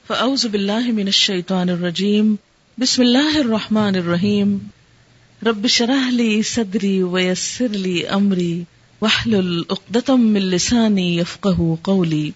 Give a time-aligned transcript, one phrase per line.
[0.08, 2.36] فأعوذ بالله من الشيطان الرجيم.
[2.78, 4.58] بسم الله الرحمن الرحيم.
[5.46, 8.64] رب شرح لي صدري ويسر لي أمري.
[9.02, 12.30] واحلل عقدة من لساني يفقه قولي.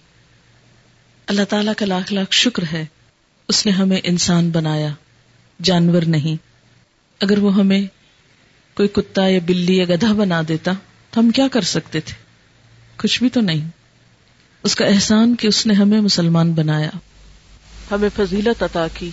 [1.26, 2.84] اللہ تعالیٰ کا لاکھ لاکھ شکر ہے،
[3.48, 4.88] اس نے ہمیں انسان بنایا،
[5.62, 6.36] جانور نہیں۔
[7.20, 7.82] اگر وہ ہمیں
[8.74, 10.72] کوئی کتا یا بلی یا گدھا بنا دیتا،
[11.10, 12.23] تو ہم کیا کر سکتے تھے؟
[12.96, 13.68] کچھ بھی تو نہیں۔
[14.62, 16.90] اس کا احسان کہ اس نے ہمیں مسلمان بنایا۔
[17.90, 19.10] ہمیں فضیلت عطا کی۔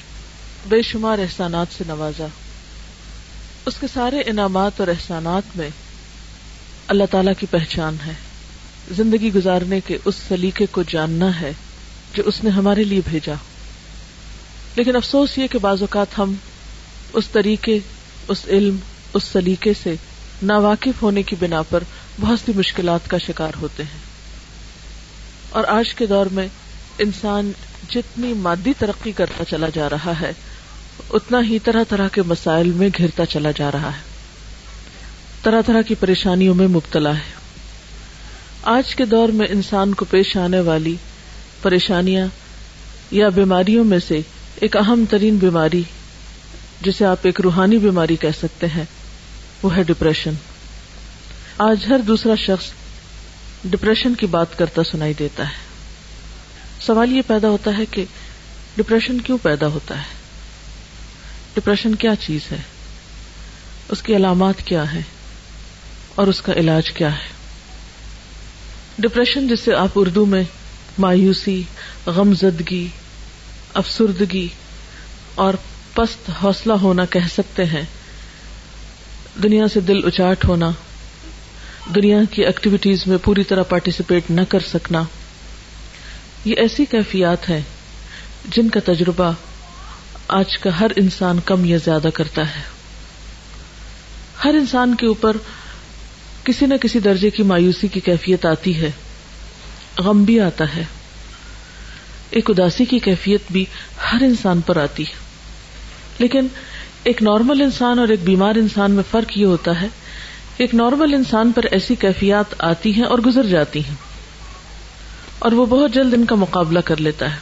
[0.69, 2.25] بے شمار احسانات سے نوازا۔
[3.65, 5.69] اس کے سارے انعامات اور احسانات میں
[6.87, 8.13] اللہ تعالی کی پہچان ہے۔
[8.91, 11.53] زندگی گزارنے کے اس سلیقے کو جاننا ہے
[12.13, 13.33] جو اس نے ہمارے لیے بھیجا۔
[14.75, 16.33] لیکن افسوس یہ کہ بعض اوقات ہم
[17.13, 17.79] اس طریقے،
[18.27, 18.75] اس علم،
[19.13, 19.95] اس سلیقے سے
[20.43, 21.83] ناواقف ہونے کی بنا پر
[22.21, 23.99] بہت سی مشکلات کا شکار ہوتے ہیں۔
[25.49, 26.47] اور آج کے دور میں
[26.99, 27.51] انسان
[27.89, 30.31] جتنی مادی ترقی کرتا چلا جا رہا ہے،
[31.09, 34.01] اتنا ہی طرح طرح کے مسائل میں گھرتا چلا جا رہا ہے۔
[35.43, 37.33] طرح طرح کی پریشانیوں میں مبتلا ہے۔
[38.63, 40.95] آج کے دور میں انسان کو پیش آنے والی
[41.61, 42.27] پریشانیاں
[43.11, 44.21] یا بیماریوں میں سے
[44.55, 45.83] ایک اہم ترین بیماری،
[46.81, 48.85] جسے آپ ایک روحانی بیماری کہہ سکتے ہیں،
[49.63, 50.33] وہ ہے ڈپریشن۔
[51.69, 52.65] آج ہر دوسرا شخص
[53.63, 55.53] ڈپریشن کی بات کرتا سنائی دیتا ہے۔
[56.81, 58.05] سوال یہ پیدا ہوتا ہے کہ
[58.75, 60.03] ڈپریشن کیوں پیدا ہوتا ہے؟
[61.53, 62.57] ڈپریشن کیا چیز ہے؟
[63.89, 65.01] اس کی علامات کیا ہے
[66.15, 67.29] اور اس کا علاج کیا ہے؟
[68.97, 70.43] ڈپریشن جسے آپ اردو میں
[70.97, 71.63] مایوسی
[72.05, 72.87] غم زدگی
[73.73, 74.47] افسردگی
[75.35, 75.53] اور
[75.93, 77.83] پست حوصلہ ہونا کہہ سکتے ہیں۔
[79.43, 80.71] دنیا سے دل اچاٹ ہونا
[81.95, 85.03] دنیا کی ایکٹیویٹیز میں پوری طرح پارٹیسپیٹ نہ کر سکنا۔
[86.45, 87.61] یہ ایسی کیفیات ہیں
[88.45, 89.31] جن کا تجربہ
[90.27, 92.61] آج کا ہر انسان کم یا زیادہ کرتا ہے۔
[94.43, 95.37] ہر انسان کے اوپر
[96.43, 98.91] کسی نہ کسی درجے کی مایوسی کی کیفیت آتی ہے۔
[99.99, 100.83] غم بھی آتا ہے۔
[102.29, 103.65] ایک اداسی کی کیفیت بھی
[104.11, 105.13] ہر انسان پر آتی ہے۔
[106.19, 106.47] لیکن
[107.03, 109.87] ایک نارمل انسان اور ایک بیمار انسان میں فرق یہ ہوتا ہے
[110.57, 113.95] ایک نارمل انسان پر ایسی کیفیات آتی ہیں اور گزر جاتی ہیں
[115.39, 117.39] اور وہ بہت جلد ان کا مقابلہ کر لیتا ہے۔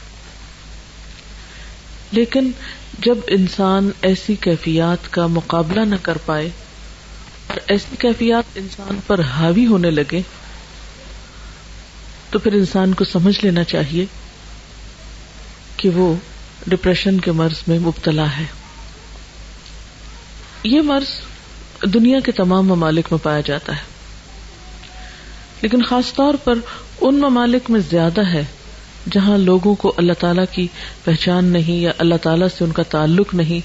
[2.12, 2.52] لیکن
[3.00, 6.50] جب انسان ایسی کیفیات کا مقابلہ نہ کر پائے
[7.48, 10.22] اور ایسی کیفیات انسان پر حاوی ہونے لگے،
[12.30, 14.06] تو پھر انسان کو سمجھ لینا چاہیے
[15.78, 16.16] کہ وہ
[16.68, 18.46] ڈپریشن کے مرض میں مبتلا ہے۔
[20.64, 21.08] یہ مرض
[21.84, 23.82] دنیا کے تمام ممالک میں پایا جاتا ہے۔
[25.62, 26.54] لیکن خاص طور پر
[27.02, 28.46] ان ممالک میں زیادہ ہے
[29.12, 30.68] جہاں لوگوں کو اللہ تعالی کی
[31.04, 33.60] پہچان نہیں یا اللہ تعالی سے ان کا تعلق نہیں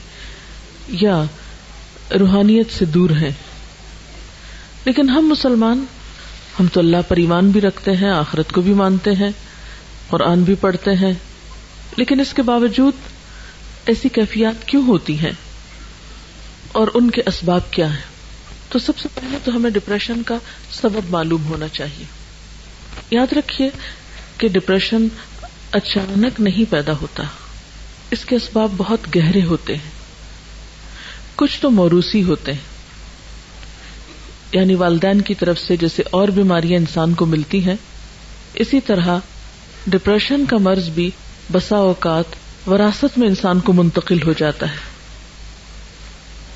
[0.88, 1.24] یا
[2.20, 3.32] روحانیت سے دور ہے
[4.84, 5.84] لیکن ہم مسلمان،
[6.60, 9.30] ہم تو اللہ پر ایمان بھی رکھتے ہیں، آخرت کو بھی مانتے ہیں،
[10.08, 11.12] قرآن بھی پڑھتے ہیں۔
[11.96, 12.92] لیکن اس کے باوجود
[13.86, 15.32] ایسی کیفیات کیوں ہوتی ہیں؟
[16.74, 18.02] اور ان کے اسباب کیا ہیں؟
[18.68, 20.34] تو سب سے پہلے تو ہمیں ڈپریشن کا
[20.70, 22.04] سبب معلوم ہونا چاہیے۔
[23.10, 23.70] یاد رکھیے
[24.38, 25.06] کہ ڈپریشن
[25.70, 27.22] اچانک نہیں پیدا ہوتا۔
[28.10, 29.90] اس کے اسباب بہت گہرے ہوتے ہیں۔
[31.36, 32.60] کچھ تو موروسی ہوتے ہیں۔
[34.52, 37.76] یعنی والدین کی طرف سے جیسے اور بیماریاں انسان کو ملتی ہیں،
[38.54, 39.18] اسی طرح
[39.86, 41.10] ڈپریشن کا مرض بھی
[41.52, 42.24] بسا اوقات
[42.68, 44.93] وراثت میں انسان کو منتقل ہو جاتا ہے۔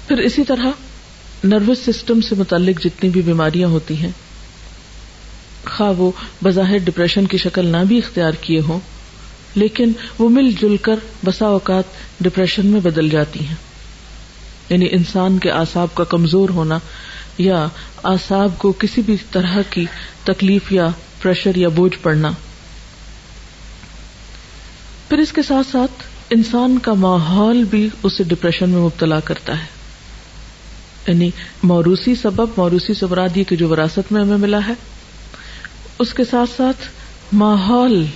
[0.08, 0.66] پھر اسی طرح
[1.44, 4.10] نروس سسٹم سے متعلق جتنی بھی بیماریاں ہوتی ہیں،
[5.66, 6.10] خواہ وہ
[6.44, 8.80] بظاہر ڈپریشن کی شکل نہ بھی اختیار کیے ہوں،
[9.54, 11.84] لیکن وہ مل جل کر بسا اوقات
[12.20, 13.54] ڈپریشن میں بدل جاتی ہیں۔
[14.68, 16.78] یعنی انسان کے اعصاب کا کمزور ہونا
[17.38, 17.66] یا
[18.04, 19.86] اعصاب کو کسی بھی طرح کی
[20.24, 20.88] تکلیف یا
[21.22, 22.30] پریشر یا بوجھ پڑنا۔
[25.08, 29.77] پھر اس کے ساتھ ساتھ انسان کا ماحول بھی اسے ڈپریشن میں مبتلا کرتا ہے۔
[31.08, 31.30] یعنی
[31.62, 34.72] موروسی سبب موروسی سبراد یہ کہ جو وراثت میں ہمیں ملا ہے،
[35.98, 36.88] اس کے ساتھ ساتھ
[37.32, 38.06] ماحول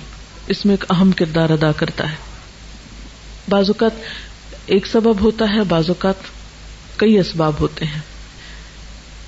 [0.47, 2.15] اس میں ایک اہم کردار ادا کرتا ہے۔
[3.49, 3.91] بعض اوقات
[4.65, 6.15] ایک سبب ہوتا ہے، بعض اوقات
[6.97, 8.01] کئی اسباب ہوتے ہیں۔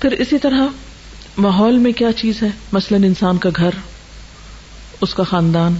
[0.00, 0.66] پھر اسی طرح
[1.38, 3.70] ماحول میں کیا چیز ہے؟ مثلاً انسان کا گھر،
[5.00, 5.74] اس کا خاندان،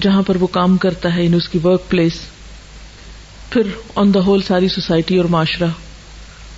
[0.00, 2.20] جہاں پر وہ کام کرتا ہے یعنی اس کی ورک پلیس
[3.54, 3.62] پھر
[3.94, 5.68] آن دا ہول ساری سوسائٹی اور معاشرہ،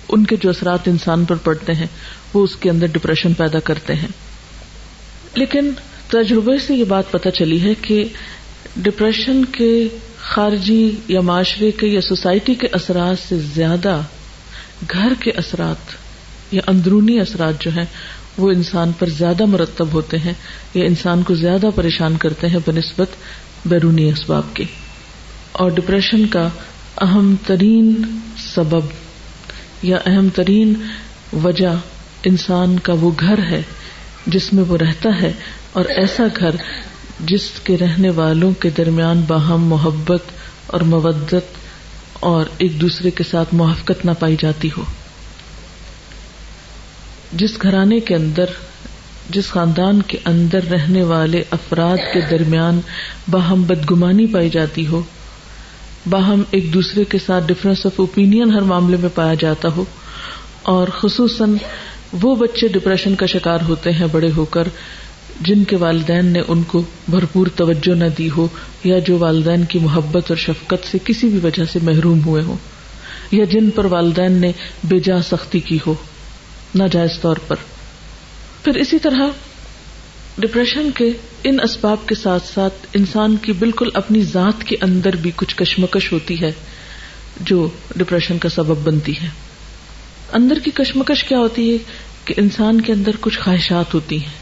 [0.09, 1.87] ان کے جو اثرات انسان پر پڑتے ہیں،
[2.33, 4.07] وہ اس کے اندر ڈپریشن پیدا کرتے ہیں۔
[5.35, 5.71] لیکن
[6.07, 8.07] تجربے سے یہ بات پتہ چلی ہے کہ
[8.77, 14.01] ڈپریشن کے خارجی یا معاشرے کے یا سوسائٹی کے اثرات سے زیادہ
[14.91, 15.93] گھر کے اثرات
[16.53, 17.85] یا اندرونی اثرات جو ہیں،
[18.37, 20.33] وہ انسان پر زیادہ مرتب ہوتے ہیں
[20.73, 23.09] یا انسان کو زیادہ پریشان کرتے ہیں بنسبت
[23.65, 24.63] بیرونی اسباب کے۔
[25.51, 26.49] اور ڈپریشن کا
[27.01, 28.85] اہم ترین سبب
[29.83, 30.73] یا اہم ترین
[31.43, 31.75] وجہ
[32.23, 33.61] انسان کا وہ گھر ہے
[34.27, 35.31] جس میں وہ رہتا ہے
[35.73, 36.49] اور ایسا گھر
[37.19, 40.21] جس کے رہنے والوں کے درمیان باہم محبت
[40.67, 41.57] اور مودت
[42.19, 44.83] اور ایک دوسرے کے ساتھ موافقت نہ پائی جاتی ہو۔
[47.33, 48.45] جس گھرانے کے اندر،
[49.29, 52.79] جس خاندان کے اندر رہنے والے افراد کے درمیان
[53.31, 55.01] باہم بدگمانی پائی جاتی ہو
[56.09, 59.85] باہم ایک دوسرے کے ساتھ ڈفرینس آف اوپین ہر معاملے میں پایا جاتا ہو۔
[60.63, 61.55] اور خصوصاً
[62.21, 64.63] وہ بچے ڈپریشن کا شکار ہوتے ہیں بڑے ہو کر،
[65.41, 68.47] جن کے والدین نے ان کو بھرپور توجہ نہ دی ہو،
[68.83, 72.57] یا جو والدین کی محبت اور شفقت سے کسی بھی وجہ سے محروم ہوئے ہوں،
[73.31, 74.51] یا جن پر والدین نے
[74.83, 75.93] بے جا سختی کی ہو،
[76.75, 77.55] ناجائز طور پر۔
[78.63, 79.27] پھر اسی طرح
[80.37, 81.11] ڈپریشن کے
[81.43, 86.11] ان اسباب کے ساتھ ساتھ انسان کی بالکل اپنی ذات کے اندر بھی کچھ کشمکش
[86.11, 86.51] ہوتی ہے
[87.41, 89.29] جو ڈپریشن کا سبب بنتی ہے۔
[90.33, 91.77] اندر کی کشمکش کیا ہوتی ہے
[92.25, 94.33] کہ انسان کے اندر کچھ خواہشات ہوتی ہیں۔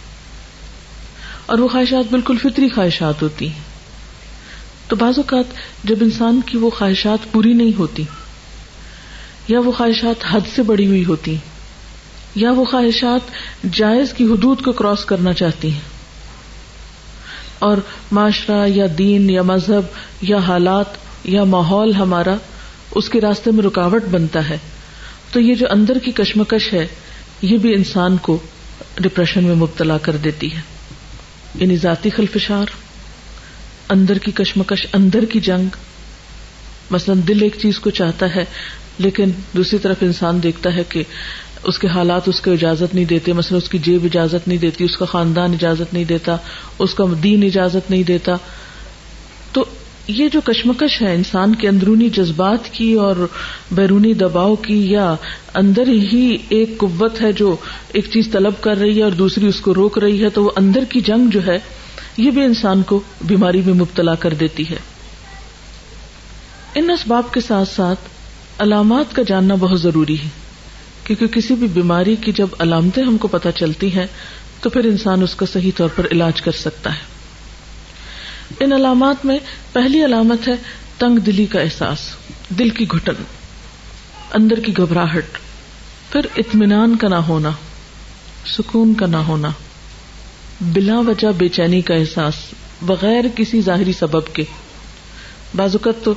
[1.46, 3.62] اور وہ خواہشات بالکل فطری خواہشات ہوتی ہیں۔
[4.88, 5.46] تو بعض اوقات
[5.84, 8.04] جب انسان کی وہ خواہشات پوری نہیں ہوتی
[9.48, 11.36] یا وہ خواہشات حد سے بڑی ہوئی ہوتی
[12.36, 13.20] یا وہ خواہشات
[13.74, 15.96] جائز کی حدود کو کراس کرنا چاہتی ہیں۔
[17.60, 17.78] اور
[18.12, 19.82] معاشرہ یا دین یا مذہب
[20.22, 20.86] یا حالات
[21.24, 22.36] یا ماحول ہمارا
[22.96, 24.58] اس کے راستے میں رکاوٹ بنتا ہے۔
[25.32, 26.88] تو یہ جو اندر کی کشمکش ہے،
[27.42, 28.40] یہ بھی انسان کو
[28.96, 30.62] ڈپریشن میں مبتلا کر دیتی ہے۔
[31.56, 32.66] یعنی ذاتی خلفشار،
[33.90, 35.76] اندر کی کشمکش، اندر کی جنگ۔
[36.92, 38.46] مثلاً دل ایک چیز کو چاہتا ہے،
[38.98, 41.04] لیکن دوسری طرف انسان دیکھتا ہے کہ
[41.66, 44.84] اس کے حالات اس کو اجازت نہیں دیتے، مثلا اس کی جیب اجازت نہیں دیتی،
[44.84, 46.38] اس کا خاندان اجازت نہیں دیتا،
[46.80, 48.36] اس کا دین اجازت نہیں دیتا۔
[49.52, 49.66] تو
[50.08, 53.28] یہ جو کشمکش ہے انسان کے اندرونی جذبات کی اور
[53.72, 55.16] بیرونی دباؤ کی، یا
[55.54, 57.56] اندر ہی ایک قوت ہے جو
[57.94, 60.50] ایک چیز طلب کر رہی ہے اور دوسری اس کو روک رہی ہے، تو وہ
[60.56, 61.60] اندر کی جنگ جو ہے،
[62.18, 64.78] یہ بھی انسان کو بیماری میں مبتلا کر دیتی ہے۔
[66.76, 68.00] ان اسباب کے ساتھ ساتھ
[68.60, 70.45] علامات کا جاننا بہت ضروری ہے۔
[71.06, 74.06] کیونکہ کسی بھی بیماری کی جب علامتیں ہم کو پتہ چلتی ہیں،
[74.62, 77.16] تو پھر انسان اس کا صحیح طور پر علاج کر سکتا ہے۔
[78.60, 79.40] ان علامات میں
[79.74, 80.54] پہلی علامت ہے
[80.98, 82.00] تنگ دلی کا احساس،
[82.50, 83.14] دل کی گھٹن،
[84.34, 85.38] اندر کی گھبراہٹ،
[86.12, 87.52] پھر اطمینان کا نہ ہونا،
[88.46, 89.50] سکون کا نہ ہونا،
[90.62, 92.34] بلا وجہ بے چینی کا احساس،
[92.82, 94.44] بغیر کسی ظاہری سبب کے۔
[95.56, 96.14] بعض اوقات تو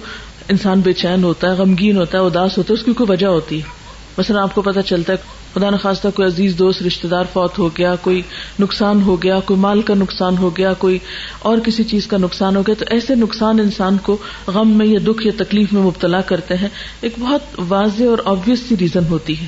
[0.48, 3.26] انسان بے چین ہوتا ہے، غمگین ہوتا ہے، اداس ہوتا ہے، اس کی کوئی وجہ
[3.26, 3.77] ہوتی ہے۔
[4.18, 5.18] مثلا آپ کو پتا چلتا ہے،
[5.54, 8.22] خدا نخواستہ کوئی عزیز دوست رشتے دار فوت ہو گیا، کوئی
[8.60, 10.98] نقصان ہو گیا، کوئی مال کا نقصان ہو گیا، کوئی
[11.38, 14.16] اور کسی چیز کا نقصان ہو گیا، تو ایسے نقصان انسان کو
[14.46, 16.68] غم میں یا دکھ یا تکلیف میں مبتلا کرتے ہیں،
[17.00, 19.46] ایک بہت واضح اور آبیس سی ریزن ہوتی ہے۔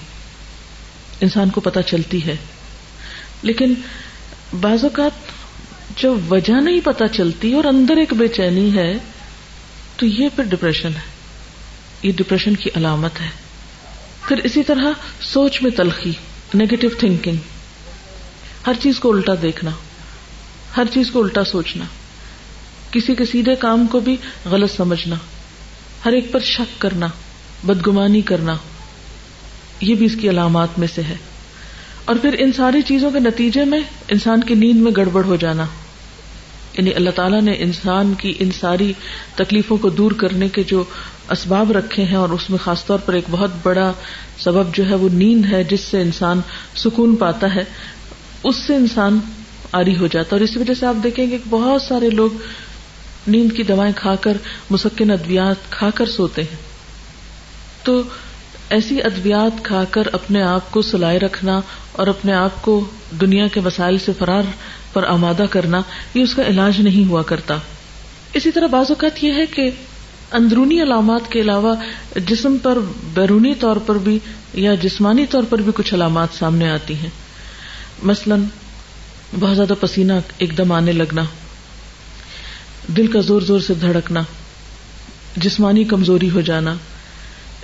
[1.20, 2.36] انسان کو پتا چلتی ہے۔
[3.42, 3.74] لیکن
[4.60, 5.10] بعض اوقات
[6.02, 8.98] جب وجہ نہیں پتا چلتی اور اندر ایک بے چینی ہے،
[9.96, 11.20] تو یہ پھر ڈپریشن ہے۔
[12.02, 13.39] یہ ڈپریشن کی علامت ہے۔
[14.28, 14.86] پھر اسی طرح
[15.20, 16.12] سوچ میں تلخی
[16.54, 17.36] نیگیٹو تھنکنگ
[18.66, 19.70] ہر چیز کو الٹا دیکھنا،
[20.76, 21.84] ہر چیز کو الٹا سوچنا،
[22.90, 25.16] کسی کے سیدھے کام کو بھی غلط سمجھنا،
[26.04, 27.06] ہر ایک پر شک کرنا،
[27.64, 28.56] بدگمانی کرنا،
[29.80, 31.16] یہ بھی اس کی علامات میں سے ہے۔
[32.04, 35.66] اور پھر ان ساری چیزوں کے نتیجے میں انسان کی نیند میں گڑبڑ ہو جانا۔
[36.78, 38.92] یعنی اللہ تعالیٰ نے انسان کی ان ساری
[39.34, 40.84] تکلیفوں کو دور کرنے کے جو
[41.30, 43.92] اسباب رکھے ہیں اور اس میں خاص طور پر ایک بہت بڑا
[44.38, 46.40] سبب جو ہے وہ نیند ہے، جس سے انسان
[46.76, 47.64] سکون پاتا ہے،
[48.44, 49.18] اس سے انسان
[49.72, 52.30] آری ہو جاتا ہے۔ اور اسی وجہ سے آپ دیکھیں گے کہ بہت سارے لوگ
[53.26, 54.36] نیند کی دوائیں کھا کر،
[54.70, 56.56] مسکن ادویات کھا کر سوتے ہیں۔
[57.82, 58.02] تو
[58.70, 61.60] ایسی ادویات کھا کر اپنے آپ کو سلائے رکھنا
[61.92, 62.84] اور اپنے آپ کو
[63.20, 64.42] دنیا کے وسائل سے فرار
[64.92, 65.80] پر آمادہ کرنا
[66.14, 67.56] یہ اس کا علاج نہیں ہوا کرتا۔
[68.32, 69.70] اسی طرح بعض اوقات یہ ہے کہ
[70.32, 71.74] اندرونی علامات کے علاوہ
[72.26, 72.78] جسم پر
[73.14, 74.18] بیرونی طور پر بھی
[74.54, 77.08] یا جسمانی طور پر بھی کچھ علامات سامنے آتی ہیں۔
[78.02, 78.42] مثلاً
[79.40, 81.22] بہت زیادہ پسینہ ایک دم آنے لگنا،
[82.96, 84.20] دل کا زور زور سے دھڑکنا،
[85.36, 86.74] جسمانی کمزوری ہو جانا،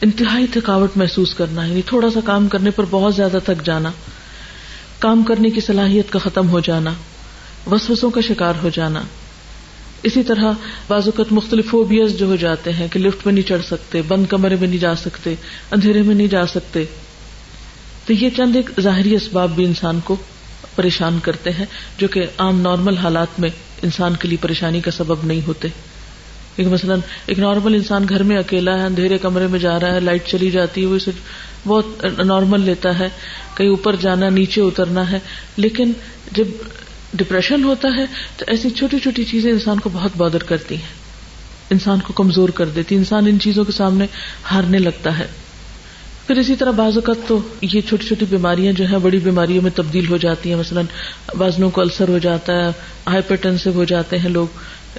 [0.02, 3.90] انتہائی تھکاوٹ محسوس کرنا یعنی تھوڑا سا کام کرنے پر بہت زیادہ تھک جانا،
[4.98, 6.92] کام کرنے کی صلاحیت کا ختم ہو جانا۔
[7.70, 9.00] وسوسوں کا شکار ہو جانا۔
[10.02, 10.52] اسی طرح
[10.88, 14.26] بعض اوقات مختلف فوبیاز جو ہو جاتے ہیں کہ لفٹ میں نہیں چڑھ سکتے، بند
[14.26, 15.34] کمرے میں نہیں جا سکتے،
[15.70, 16.84] اندھیرے میں نہیں جا سکتے۔
[18.06, 20.16] تو یہ چند ایک ظاہری اسباب بھی انسان کو
[20.74, 21.66] پریشان کرتے ہیں،
[21.98, 23.50] جو کہ عام نارمل حالات میں
[23.82, 25.68] انسان کے لیے پریشانی کا سبب نہیں ہوتے۔
[26.56, 30.00] کیونکہ مثلاً ایک نارمل انسان گھر میں اکیلا ہے، اندھیرے کمرے میں جا رہا ہے
[30.00, 31.10] لائٹ چلی جاتی ہے، وہ اسے
[31.66, 33.08] بہت نارمل لیتا ہے۔
[33.54, 35.18] کہیں اوپر جانا، نیچے اترنا ہے۔
[35.56, 35.92] لیکن
[36.32, 36.44] جب
[37.14, 38.04] ڈپریشن ہوتا ہے،
[38.36, 41.06] تو ایسی چھوٹی چھوٹی چیزیں انسان کو بہت بادر کرتی ہیں۔
[41.70, 44.06] انسان کو کمزور کر دیتی انسان ان چیزوں کے سامنے
[44.50, 45.26] ہارنے لگتا ہے۔
[46.26, 49.70] پھر اسی طرح بعض اوقات تو یہ چھوٹی چھوٹی بیماریاں جو ہیں، بڑی بیماریوں میں
[49.74, 50.84] تبدیل ہو جاتی ہیں۔ مثلاً
[51.38, 52.70] بازنوں کو السر ہو جاتا ہے
[53.06, 54.46] ہائپرٹنسو ہو جاتے ہیں لوگ۔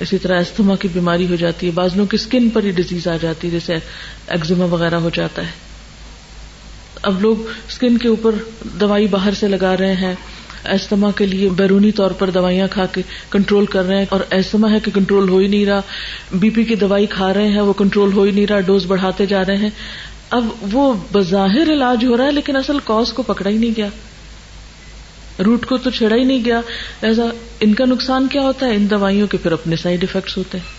[0.02, 3.18] اسی طرح استھما کی بیماری ہو جاتی ہے۔ بازنوں کی اسکن پر ہی ڈیزیز آ
[3.22, 3.74] جاتی ہے، جیسے
[4.28, 5.52] ایگزما وغیرہ ہو جاتا ہے۔
[7.02, 7.36] اب لوگ
[7.68, 8.32] اسکن کے اوپر
[8.80, 10.16] دوائی باہر سے لگا رہے ہیں۔
[10.68, 14.72] ایستما کے لیے بیرونی طور پر دوائیاں کھا کے کنٹرول کر رہے ہیں اور ایستما
[14.72, 15.82] ہے کہ کنٹرول ہو ہی نہیں رہا۔
[16.32, 19.26] بی پی کی دوائی کھا رہے ہیں، وہ کنٹرول ہو ہی نہیں رہا، ڈوز بڑھاتے
[19.26, 19.70] جا رہے ہیں۔
[20.30, 23.88] اب وہ بظاہر علاج ہو رہا ہے لیکن اصل کاز کو پکڑا ہی نہیں گیا۔
[25.46, 26.62] روٹ کو تو چھڑا ہی نہیں گیا۔
[27.02, 27.24] ایسا
[27.60, 30.77] ان کا نقصان کیا ہوتا ہے؟ ان دوائیوں کے پھر اپنے سائڈ افیکٹس ہوتے ہیں۔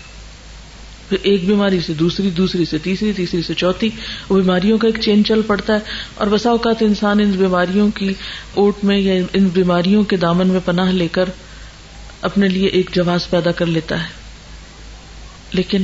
[1.09, 3.89] پھر ایک بیماری سے دوسری دوسری سے تیسری تیسری سے چوتھی،
[4.29, 5.79] وہ بیماریوں کا ایک چین چل پڑتا ہے۔
[6.15, 8.13] اور بسا اوقات انسان ان بیماریوں کی
[8.53, 11.23] اوٹ میں یا ان بیماریوں کے دامن میں پناہ لے کر
[12.21, 14.07] اپنے لیے ایک جواز پیدا کر لیتا ہے۔
[15.51, 15.83] لیکن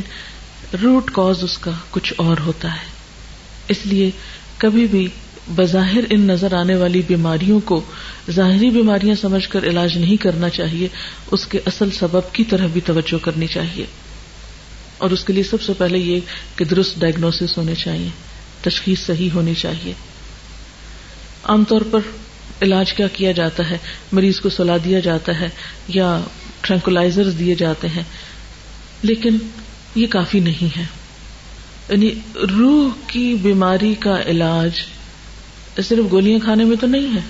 [0.83, 2.85] روٹ کاز اس کا کچھ اور ہوتا ہے۔
[3.67, 4.11] اس لیے
[4.57, 5.07] کبھی بھی
[5.55, 7.81] بظاہر ان نظر آنے والی بیماریوں کو
[8.31, 10.87] ظاہری بیماریاں سمجھ کر علاج نہیں کرنا چاہیے۔
[11.31, 13.85] اس کے اصل سبب کی طرح بھی توجہ کرنی چاہیے۔
[14.97, 16.19] اور اس کے لیے سب سے پہلے یہ
[16.55, 18.09] کہ درست ڈائگنوس ہونے چاہیے،
[18.61, 19.93] تشخیص صحیح ہونی چاہیے۔
[21.43, 21.99] عام طور پر
[22.61, 23.77] علاج کیا کیا جاتا ہے؟
[24.11, 25.49] مریض کو سلا دیا جاتا ہے
[25.87, 26.21] یا
[26.61, 28.03] ٹرینکولازر دیے جاتے ہیں،
[29.01, 29.37] لیکن
[29.95, 30.83] یہ کافی نہیں ہے۔
[31.89, 32.11] یعنی
[32.57, 34.71] روح کی بیماری کا علاج
[35.83, 37.21] صرف گولیاں کھانے میں تو نہیں ہے۔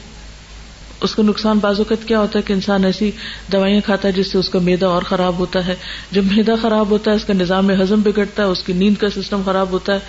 [1.06, 3.12] اس کا نقصان بعض اوقات کیا ہوتا ہے کہ انسان ایسی
[3.52, 5.76] دوائیاں کھاتا ہے جس سے اس کا میدا اور خراب ہوتا ہے۔
[6.12, 9.10] جب میدا خراب ہوتا ہے، اس کا نظام ہضم بگڑتا ہے، اس کی نیند کا
[9.10, 10.00] سسٹم خراب ہوتا ہے،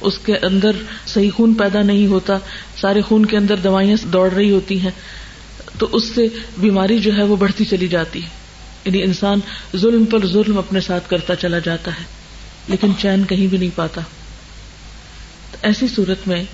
[0.00, 0.70] اس کے اندر
[1.06, 2.38] صحیح خون پیدا نہیں ہوتا،
[2.80, 4.90] سارے خون کے اندر دوائیاں دوڑ رہی ہوتی ہیں،
[5.78, 8.28] تو اس سے بیماری جو ہے وہ بڑھتی چلی جاتی ہے۔
[8.84, 9.40] یعنی انسان
[9.76, 12.04] ظلم پر ظلم اپنے ساتھ کرتا چلا جاتا ہے،
[12.68, 14.00] لیکن چین کہیں بھی نہیں پاتا۔
[15.62, 16.44] ایسی صورت میں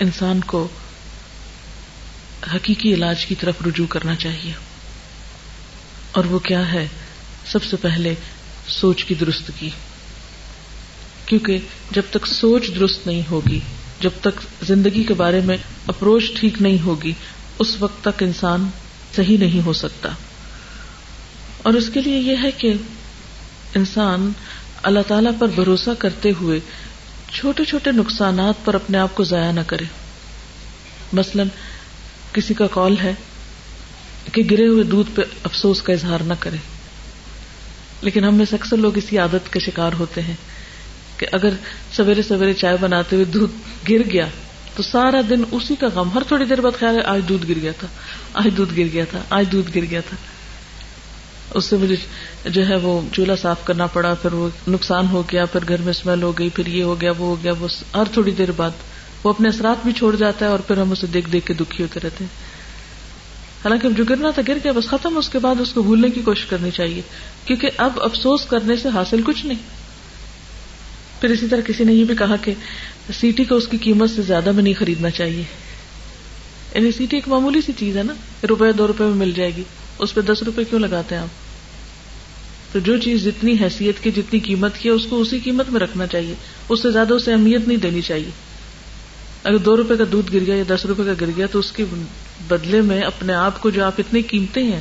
[0.00, 0.68] انسان کو
[2.54, 4.52] حقیقی علاج کی طرف رجوع کرنا چاہیے۔
[6.12, 6.88] اور وہ کیا ہے؟
[7.46, 8.14] سب سے پہلے
[8.68, 9.70] سوچ کی درست کی
[11.26, 11.58] کیونکہ
[11.90, 13.60] جب تک سوچ درست نہیں ہوگی،
[14.00, 15.56] جب تک زندگی کے بارے میں
[15.86, 17.12] اپروچ ٹھیک نہیں ہوگی،
[17.58, 18.68] اس وقت تک انسان
[19.16, 20.08] صحیح نہیں ہو سکتا۔
[21.58, 22.74] اور اس کے لیے یہ ہے کہ
[23.74, 24.32] انسان
[24.82, 26.60] اللہ تعالی پر بھروسہ کرتے ہوئے
[27.32, 29.84] چھوٹے چھوٹے نقصانات پر اپنے آپ کو ضائع نہ کرے۔
[31.12, 31.48] مثلاً
[32.32, 33.14] کسی کا کال ہے
[34.32, 36.56] کہ گرے ہوئے دودھ پہ افسوس کا اظہار نہ کرے۔
[38.00, 40.34] لیکن ہم میں سے اکثر لوگ اسی عادت کے شکار ہوتے ہیں
[41.16, 41.48] کہ اگر
[41.96, 44.26] سویرے سویرے چائے بناتے ہوئے دودھ گر گیا
[44.76, 47.58] تو سارا دن اسی کا غم۔ ہر تھوڑی دیر بعد خیال ہے، آج دودھ گر
[47.62, 47.88] گیا تھا،
[48.34, 50.16] آج دودھ گر گیا تھا، آج دودھ گر گیا تھا۔
[51.54, 51.96] اس سے مجھے
[52.50, 55.90] جو ہے وہ چولہا صاف کرنا پڑا، پھر وہ نقصان ہو گیا، پھر گھر میں
[55.90, 58.70] اسمیل ہو گئی، پھر یہ ہو گیا، وہ ہو گیا، وہ ہر تھوڑی دیر بعد
[59.24, 61.84] وہ اپنے اثرات بھی چھوڑ جاتا ہے اور پھر ہم اسے دیکھ دیکھ کے دکھی
[61.84, 62.62] ہوتے رہتے ہیں۔
[63.64, 66.20] حالانکہ جو گرنا تھا، گر گیا، بس ختم، اس کے بعد اس کو بھولنے کی
[66.20, 67.02] کوشش کرنی چاہیے۔
[67.44, 69.58] کیونکہ اب افسوس کرنے سے حاصل کچھ نہیں۔
[71.20, 72.54] پھر اسی طرح کسی نے یہ بھی کہا کہ
[73.20, 75.42] سیٹی کو اس کی قیمت سے زیادہ میں نہیں خریدنا چاہیے۔
[76.74, 78.14] یعنی سیٹی ایک معمولی سی چیز ہے نا،
[78.48, 79.62] روپے دو روپے میں مل جائے گی۔
[79.98, 81.28] اس پہ دس روپے کیوں لگاتے ہیں آپ؟
[82.72, 85.80] تو جو چیز جتنی حیثیت کی، جتنی قیمت کی ہے، اس کو اسی قیمت میں
[85.80, 86.34] رکھنا چاہیے۔
[86.68, 88.51] اس سے زیادہ اسے اہمیت نہیں دینی چاہیے۔
[89.44, 91.72] اگر دو روپے کا دودھ گر گیا یا دس روپے کا گر گیا تو اس
[91.72, 91.84] کے
[92.48, 94.80] بدلے میں اپنے آپ کو جو آپ اتنی قیمتیں ہیں،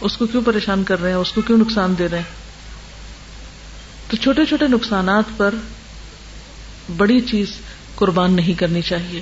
[0.00, 2.44] اس کو کیوں پریشان کر رہے ہیں؟ اس کو کیوں نقصان دے رہے ہیں؟
[4.10, 5.54] تو چھوٹے چھوٹے نقصانات پر
[6.96, 7.46] بڑی چیز
[7.94, 9.20] قربان نہیں کرنی چاہیے۔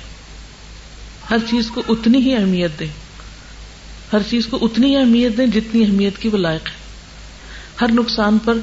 [1.30, 2.86] ہر چیز کو اتنی ہی اہمیت دیں۔
[4.12, 6.74] ہر چیز کو اتنی ہی اہمیت دیں جتنی اہمیت کی وہ لائق ہے۔
[7.80, 8.54] ہر نقصان پر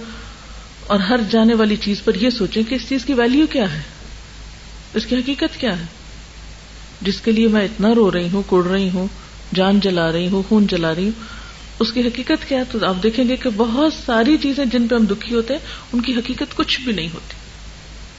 [0.87, 3.81] اور ہر جانے والی چیز پر یہ سوچیں کہ اس چیز کی ویلو کیا ہے؟
[4.93, 5.85] اس کی حقیقت کیا ہے؟
[7.01, 9.07] جس کے لیے میں اتنا رو رہی ہوں کوڑ رہی ہوں،
[9.55, 11.23] جان جلا رہی ہوں، خون جلا رہی ہوں،
[11.79, 14.95] اس کی حقیقت کیا ہے؟ تو آپ دیکھیں گے کہ بہت ساری چیزیں جن پہ
[14.95, 15.61] ہم دکھی ہوتے ہیں،
[15.93, 17.33] ان کی حقیقت کچھ بھی نہیں ہوتی۔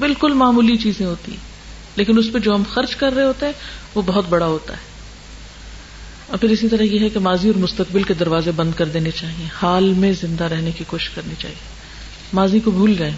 [0.00, 1.38] بالکل معمولی چیزیں ہوتی ہیں،
[1.96, 3.52] لیکن اس پہ جو ہم خرچ کر رہے ہوتے ہیں،
[3.94, 4.82] وہ بہت بڑا ہوتا ہے۔
[6.26, 9.10] اور پھر اسی طرح یہ ہے کہ ماضی اور مستقبل کے دروازے بند کر دینے
[9.10, 11.80] چاہیے، حال میں زندہ رہنے کی کوشش کرنی چاہیے۔
[12.32, 13.16] ماضی کو بھول جائیں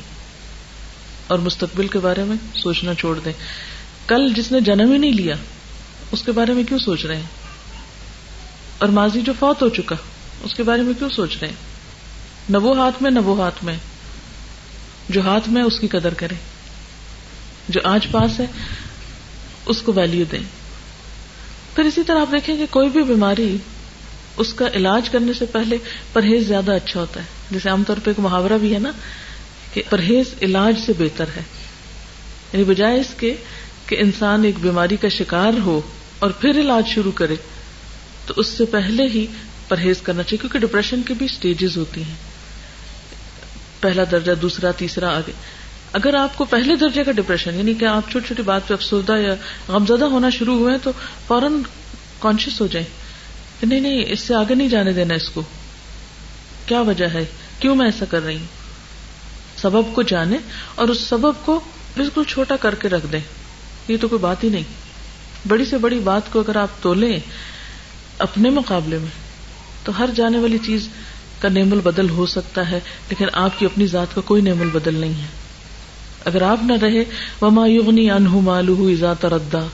[1.33, 3.33] اور مستقبل کے بارے میں سوچنا چھوڑ دیں۔
[4.07, 5.35] کل جس نے جنم ہی نہیں لیا،
[6.13, 7.27] اس کے بارے میں کیوں سوچ رہے ہیں؟
[8.79, 9.97] اور ماضی جو فوت ہو چکا،
[10.43, 11.55] اس کے بارے میں کیوں سوچ رہے ہیں؟
[12.49, 13.77] نہ وہ ہاتھ میں، نہ وہ ہاتھ میں۔
[15.09, 16.35] جو ہاتھ میں، اس کی قدر کرے
[17.69, 18.47] جو آج پاس ہے،
[19.67, 20.43] اس کو ویلو دیں۔
[21.77, 23.57] پھر اسی طرح آپ دیکھیں کہ کوئی بھی بیماری،
[24.37, 25.77] اس کا علاج کرنے سے پہلے
[26.13, 28.91] پرہیز زیادہ اچھا ہوتا ہے۔ جیسے عام طور پہ ایک محاورہ بھی ہے نا
[29.73, 31.43] کہ پرہیز علاج سے بہتر ہے۔
[32.53, 33.35] یعنی بجائے اس کے
[33.87, 35.81] کہ انسان ایک بیماری کا شکار ہو
[36.19, 37.35] اور پھر علاج شروع کرے،
[38.27, 39.27] تو اس سے پہلے ہی
[39.69, 42.15] پرہیز کرنا چاہیے، کیونکہ ڈپریشن کی بھی اسٹیجز ہوتی ہیں۔
[43.81, 45.33] پہلا درجہ، دوسرا، تیسرا، آگے۔
[45.93, 49.17] اگر آپ کو پہلے درجے کا ڈپریشن یعنی کہ آپ چھوٹی چھوٹی بات پہ افسردہ
[49.19, 49.35] یا
[49.69, 50.91] غمزدہ ہونا شروع ہوئے تو
[51.27, 51.53] فوراً
[52.19, 52.89] کانشیس ہو جائیں۔
[53.61, 55.43] کہ نہیں نہیں، اس سے آگے نہیں جانے دینا اس کو۔
[56.67, 57.25] کیا وجہ ہے؟
[57.59, 58.62] کیوں میں ایسا کر رہی ہوں؟
[59.63, 60.39] سبب کو جانے
[60.75, 61.61] اور اس سبب کو
[61.97, 63.21] بالکل چھوٹا کر کے رکھ دیں۔
[63.89, 64.63] یہ تو کوئی بات ہی نہیں۔
[65.49, 67.21] بڑی سے بڑی بات کو اگر آپ تولیں
[68.19, 69.09] اپنے مقابلے میں،
[69.85, 70.89] تو ہر جانے والی چیز
[71.41, 74.95] کا نیم البدل ہو سکتا ہے، لیکن آپ کی اپنی ذات کا کوئی نیم البدل
[74.95, 75.27] نہیں ہے۔
[76.25, 77.05] اگر آپ نہ رہے،
[77.41, 79.67] وما یغنی انہ مالہ اذا تردا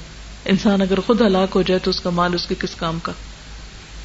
[0.45, 3.13] انسان اگر خود ہلاک ہو جائے تو اس کا مال اس کے کس کام کا؟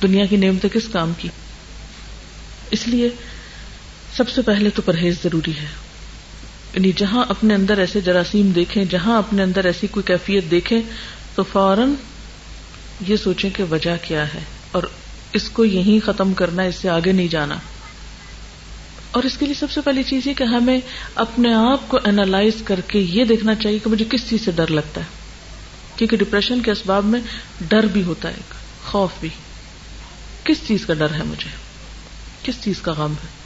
[0.02, 1.30] دنیا کی نعمتیں کس کام کی؟
[2.72, 3.10] اس لیے
[4.18, 5.68] سب سے پہلے تو پرہیز ضروری ہے۔
[6.74, 10.82] یعنی جہاں اپنے اندر ایسے جراثیم دیکھیں، جہاں اپنے اندر ایسی کوئی کیفیت دیکھیں،
[11.36, 11.94] تو فوراً
[13.08, 14.40] یہ سوچیں کہ وجہ کیا ہے۔
[14.72, 14.84] اور
[15.34, 17.56] اس کو یہیں ختم کرنا، اس سے آگے نہیں جانا۔
[19.12, 20.82] اور اس کے لیے سب سے پہلی چیز یہ کہ ہمیں
[21.16, 24.68] اپنے آپ کو اینالائز کر کے یہ دیکھنا چاہیے کہ مجھے کس چیز سے ڈر
[24.68, 25.06] لگتا ہے۔
[25.96, 27.22] کیونکہ ڈپریشن کے اسباب میں
[27.62, 28.36] ڈر بھی ہوتا ہے
[28.86, 29.30] خوف بھی۔
[30.44, 31.50] کس چیز کا ڈر ہے مجھے؟
[32.44, 33.43] کس چیز کا غم ہے؟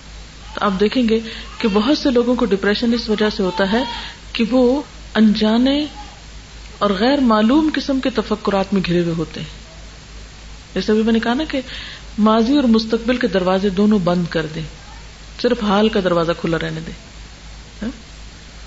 [0.59, 1.19] تو آپ دیکھیں گے
[1.57, 3.83] کہ بہت سے لوگوں کو ڈپریشن اس وجہ سے ہوتا ہے
[4.33, 4.81] کہ وہ
[5.15, 5.85] انجانے
[6.79, 9.47] اور غیر معلوم قسم کے تفکرات میں گھرے ہوئے ہوتے ہیں۔
[10.75, 11.61] جیسے ابھی میں نے کہا نا کہ
[12.17, 14.61] ماضی اور مستقبل کے دروازے دونوں بند کر دیں۔
[15.41, 16.93] صرف حال کا دروازہ کھلا رہنے دیں۔
[17.81, 17.89] ہاں؟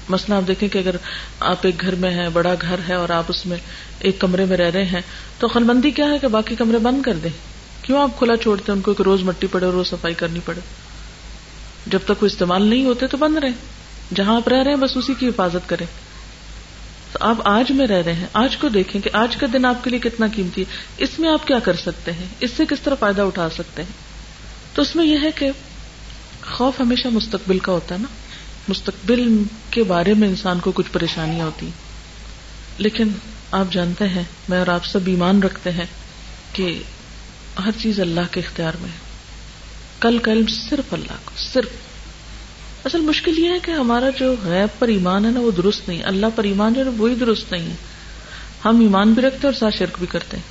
[0.08, 0.96] مثلا آپ دیکھیں کہ اگر
[1.40, 3.56] آپ ایک گھر میں ہیں، بڑا گھر ہے اور آپ اس میں
[3.98, 5.00] ایک کمرے میں رہ رہے ہیں،
[5.38, 7.30] تو خلبندی کیا ہے کہ باقی کمرے بند کر دیں؟
[7.82, 10.60] کیوں آپ کھلا چھوڑتے ہیں؟ ان کو کہ روز مٹی پڑے روز صفائی کرنی پڑے۔
[11.86, 13.50] جب تک وہ استعمال نہیں ہوتے تو بند رہے۔
[14.14, 15.86] جہاں آپ رہ رہے ہیں، بس اسی کی حفاظت کریں۔
[17.12, 19.84] تو آپ آج میں رہ رہے ہیں، آج کو دیکھیں کہ آج کا دن آپ
[19.84, 22.80] کے لیے کتنا قیمتی ہے۔ اس میں آپ کیا کر سکتے ہیں؟ اس سے کس
[22.80, 23.92] طرح فائدہ اٹھا سکتے ہیں؟
[24.74, 25.50] تو اس میں یہ ہے کہ
[26.52, 28.14] خوف ہمیشہ مستقبل کا ہوتا ہے نا۔
[28.68, 31.68] مستقبل کے بارے میں انسان کو کچھ پریشانیاں ہوتی
[32.78, 33.08] لیکن
[33.52, 35.86] آپ جانتے ہیں، میں اور آپ سب ایمان رکھتے ہیں
[36.52, 36.82] کہ
[37.64, 39.09] ہر چیز اللہ کے اختیار میں ہے۔
[40.00, 41.68] کل کا علم صرف اللہ کو، صرف۔
[42.84, 46.02] اصل مشکل یہ ہے کہ ہمارا جو غیب پر ایمان ہے نا، وہ درست نہیں۔
[46.02, 47.74] اللہ پر ایمان جو ہے وہی درست نہیں ہے۔
[48.64, 50.44] ہم ایمان بھی رکھتے اور ساتھ شرک بھی کرتے ہیں۔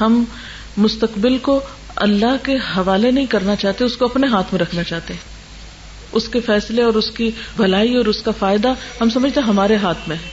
[0.00, 0.24] ہم
[0.76, 1.60] مستقبل کو
[1.96, 5.20] اللہ کے حوالے نہیں کرنا چاہتے، اس کو اپنے ہاتھ میں رکھنا چاہتے۔ ہیں
[6.12, 8.68] اس کے فیصلے اور اس کی بھلائی اور اس کا فائدہ
[9.00, 10.30] ہم سمجھتے ہیں ہمارے ہاتھ میں ہے۔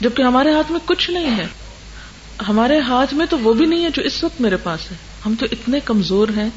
[0.00, 1.46] جبکہ ہمارے ہاتھ میں کچھ نہیں ہے۔
[2.48, 4.96] ہمارے ہاتھ میں تو وہ بھی نہیں ہے جو اس وقت میرے پاس ہے۔
[5.26, 6.50] ہم تو اتنے کمزور ہیں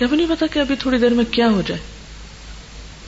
[0.00, 1.80] کہ ابھی نہیں پتا کہ ابھی تھوڑی دیر میں کیا ہو جائے؟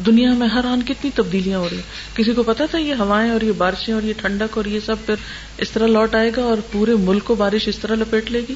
[0.07, 3.31] دنیا میں ہر آن کتنی تبدیلیاں ہو رہی ہیں؟ کسی کو پتا تھا یہ ہوائیں
[3.31, 5.15] اور یہ بارشیں اور یہ ٹھنڈک اور یہ سب پھر
[5.59, 8.55] اس طرح لوٹ آئے گا اور پورے ملک کو بارش اس طرح لپیٹ لے گی؟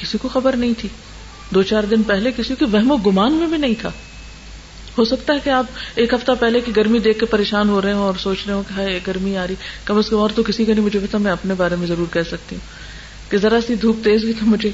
[0.00, 0.88] کسی کو خبر نہیں تھی۔
[1.54, 3.90] دو چار دن پہلے کسی کے وہم و گمان میں بھی نہیں تھا۔
[4.98, 7.92] ہو سکتا ہے کہ آپ ایک ہفتہ پہلے کی گرمی دیکھ کے پریشان ہو رہے
[7.92, 10.42] ہوں اور سوچ رہے ہوں کہ ہائے، گرمی آ رہی۔ کم از کم اور تو
[10.42, 12.81] کسی کا نہیں، مجھے پتا میں اپنے بارے میں ضرور کہہ سکتی ہوں۔
[13.32, 14.70] کہ ذرا سی دھوپ تیز ہوئی تو مجھے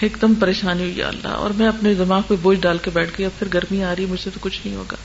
[0.00, 3.24] ایک دم پریشانی ہوئی اللہ، اور میں اپنے دماغ پہ بوجھ ڈال کے بیٹھ گئی،
[3.26, 4.96] اب پھر گرمی آ رہی ہے، مجھ سے تو کچھ نہیں ہوگا۔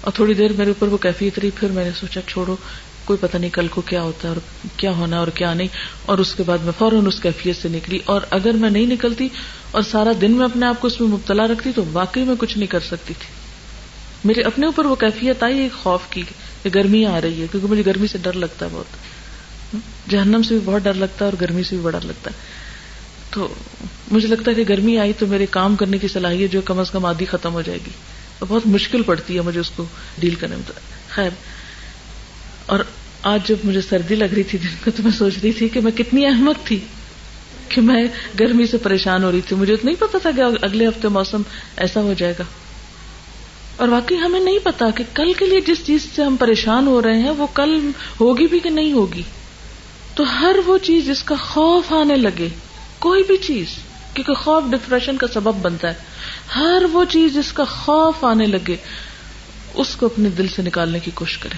[0.00, 2.56] اور تھوڑی دیر میرے اوپر وہ کیفیت رہی، پھر میں نے سوچا، چھوڑو،
[3.04, 5.68] کوئی پتہ نہیں کل کو کیا ہوتا ہے اور کیا ہونا اور کیا نہیں۔
[6.06, 9.28] اور اس کے بعد میں فوراً اس کیفیت سے نکلی، اور اگر میں نہیں نکلتی
[9.70, 12.58] اور سارا دن میں اپنے آپ کو اس میں مبتلا رکھتی تو واقعی میں کچھ
[12.58, 13.32] نہیں کر سکتی تھی۔
[14.24, 16.22] میرے اپنے اوپر وہ کیفیت آئی، ایک خوف کی
[16.62, 18.96] کہ گرمی آ رہی ہے، کیونکہ مجھے گرمی سے ڈر لگتا ہے بہت۔
[20.08, 22.36] جہنم سے بھی بہت ڈر لگتا ہے اور گرمی سے بھی بڑا لگتا ہے۔
[23.30, 23.54] تو
[24.10, 26.90] مجھے لگتا ہے کہ گرمی آئی تو میرے کام کرنے کی صلاحیت جو کم از
[26.90, 27.90] کم آدھی ختم ہو جائے گی۔
[28.38, 29.84] تو بہت مشکل پڑتی ہے مجھے اس کو
[30.18, 30.72] ڈیل کرنے میں۔
[31.08, 31.30] خیر،
[32.66, 32.78] اور
[33.22, 35.80] آج جب مجھے سردی لگ رہی تھی دن کو تو میں سوچ رہی تھی کہ
[35.80, 36.80] میں کتنی احمد تھی
[37.68, 38.04] کہ میں
[38.40, 41.42] گرمی سے پریشان ہو رہی تھی۔ مجھے نہیں پتا تھا کہ اگلے ہفتے موسم
[41.76, 42.44] ایسا ہو جائے گا۔
[43.76, 47.02] اور واقعی ہمیں نہیں پتا کہ کل کے لیے جس چیز سے ہم پریشان ہو
[47.02, 49.22] رہے ہیں وہ کل ہوگی بھی کہ نہیں ہوگی۔
[50.14, 52.48] تو ہر وہ چیز جس کا خوف آنے لگے،
[52.98, 53.66] کوئی بھی چیز،
[54.14, 55.94] کیونکہ خوف ڈپریشن کا سبب بنتا ہے،
[56.56, 58.76] ہر وہ چیز جس کا خوف آنے لگے،
[59.74, 61.56] اس کو اپنے دل سے نکالنے کی کوشش کرے۔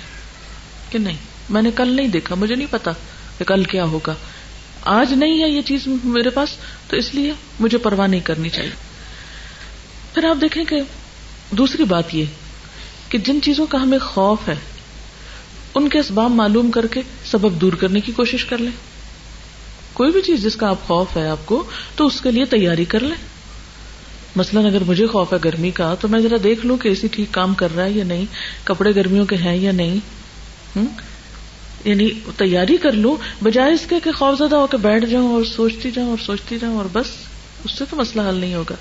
[0.90, 1.16] کہ نہیں،
[1.50, 2.90] میں نے کل نہیں دیکھا، مجھے نہیں پتا
[3.38, 4.14] کہ کل کیا ہوگا۔
[4.82, 6.48] آج نہیں ہے یہ چیز میرے پاس،
[6.88, 8.70] تو اس لیے مجھے پرواہ نہیں کرنی چاہیے۔
[10.14, 10.76] پھر آپ دیکھیں کہ
[11.50, 12.24] دوسری بات یہ،
[13.08, 14.54] کہ جن چیزوں کا ہمیں خوف ہے
[15.74, 18.70] ان کے اسباب معلوم کر کے سبب دور کرنے کی کوشش کر لیں۔
[19.92, 21.64] کوئی بھی چیز جس کا آپ خوف ہے آپ کو،
[21.96, 23.24] تو اس کے لیے تیاری کر لیں۔
[24.36, 27.28] مثلاً اگر مجھے خوف ہے گرمی کا، تو میں ذرا دیکھ لوں کہ اسی ٹھیک
[27.30, 28.24] کام کر رہا ہے یا نہیں،
[28.64, 29.96] کپڑے گرمیوں کے ہیں یا نہیں۔
[31.84, 35.44] یعنی تیاری کر لوں، بجائے اس کے کہ خوف زدہ ہو کے بیٹھ جاؤں اور
[35.44, 37.06] سوچتی جاؤں اور سوچتی جاؤں اور بس،
[37.64, 38.74] اس سے تو مسئلہ حل نہیں ہوگا۔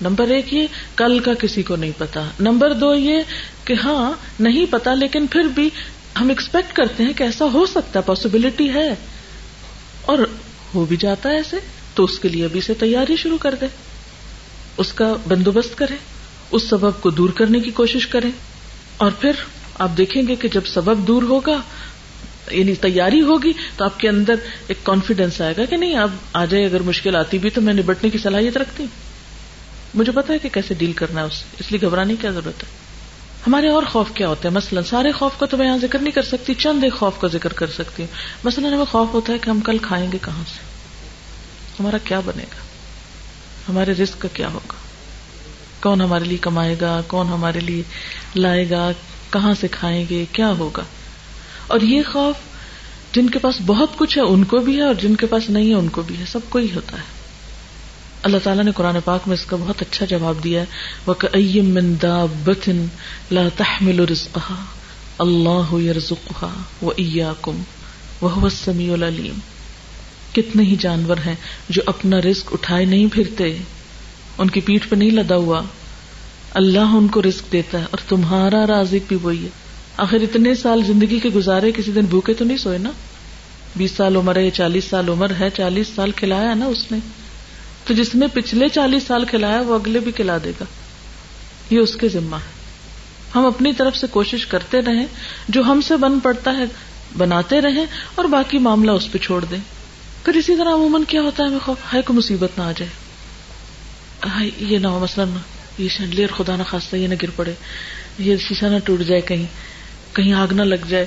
[0.00, 3.16] نمبر ایک یہ کل کا کسی کو نہیں پتا۔ نمبر دو یہ
[3.64, 5.70] کہ ہاں نہیں پتا، لیکن پھر بھی
[6.20, 8.94] ہم ایکسپیکٹ کرتے ہیں کہ ایسا ہو سکتا ہے پاسبلٹی ہے۔
[10.02, 10.18] اور
[10.74, 11.56] ہو بھی جاتا ہے ایسے،
[11.94, 13.66] تو اس کے لیے ابھی سے تیاری شروع کر دے
[14.76, 15.96] اس کا بندوبست کرے
[16.50, 18.30] اس سبب کو دور کرنے کی کوشش کرے
[18.96, 19.30] اور پھر
[19.78, 21.60] آپ دیکھیں گے کہ جب سبب دور ہوگا
[22.50, 24.34] یعنی تیاری ہوگی، تو آپ کے اندر
[24.66, 27.74] ایک کانفیڈینس آئے گا کہ نہیں، اب آ جائے، اگر مشکل آتی بھی تو میں
[27.74, 28.86] نبٹنے کی صلاحیت رکھتی
[29.94, 32.62] مجھے پتا ہے کہ کیسے ڈیل کرنا ہے اس اس لیے گھبرانے کی کیا ضرورت
[32.62, 32.68] ہے؟
[33.46, 36.12] ہمارے اور خوف کیا ہوتے ہیں؟ مثلاً سارے خوف کا تو میں یہاں ذکر نہیں
[36.12, 39.38] کر سکتی، چند ایک خوف کا ذکر کر سکتی ہوں۔ مثلاً ہمیں خوف ہوتا ہے
[39.38, 40.58] کہ ہم کل کھائیں گے کہاں سے؟
[41.80, 42.60] ہمارا کیا بنے گا؟
[43.68, 44.74] ہمارے رسک کا کیا ہوگا؟
[45.82, 47.82] کون ہمارے لیے کمائے گا؟ کون ہمارے لیے
[48.34, 48.90] لائے گا؟
[49.30, 50.82] کہاں سے کھائیں گے؟ کیا ہوگا؟
[51.66, 52.36] اور یہ خوف
[53.14, 55.68] جن کے پاس بہت کچھ ہے ان کو بھی ہے اور جن کے پاس نہیں
[55.68, 57.19] ہے ان کو بھی ہے، سب کو ہی ہوتا ہے۔
[58.22, 60.66] اللہ تعالیٰ نے قرآن پاک میں اس کا بہت اچھا جواب دیا ہے۔
[61.06, 61.14] وہ
[65.18, 67.62] اللہ يرزقها وإياكم
[68.22, 68.48] وهو
[70.32, 71.34] کتنے ہی جانور ہیں
[71.68, 73.56] جو اپنا رزق اٹھائے نہیں پھرتے۔
[74.38, 75.62] ان کی پیٹھ پہ نہیں لدا ہوا۔
[76.54, 79.48] اللہ ان کو رزق دیتا ہے اور تمہارا رازق بھی وہی ہے۔
[79.96, 82.90] آخر اتنے سال زندگی کے گزارے، کسی دن بھوکے تو نہیں سوئے نا؟
[83.76, 86.98] بیس سال عمر ہے، چالیس سال عمر ہے، چالیس سال کھلایا نا اس نے۔
[87.90, 90.64] تو جس نے پچھلے چالیس سال کھلایا وہ اگلے بھی کھلا دے گا۔
[91.70, 92.50] یہ اس کے ذمہ ہے۔
[93.34, 95.06] ہم اپنی طرف سے کوشش کرتے رہیں،
[95.48, 96.64] جو ہم سے بن پڑتا ہے
[97.18, 99.58] بناتے رہیں اور باقی معاملہ اس پہ چھوڑ دیں۔
[100.24, 102.90] پھر اسی طرح عموماً کیا ہوتا ہے خوف؟ ہے کوئی مصیبت نہ آ جائے۔
[104.58, 105.28] یہ نہ ہو، مثلاً
[105.78, 107.54] یہ شنڈلیئر خدا نہ خاصتا یہ نہ گر پڑے،
[108.18, 109.46] یہ شیشہ نہ ٹوٹ جائے کہیں
[110.12, 111.06] کہیں آگ نہ لگ جائے۔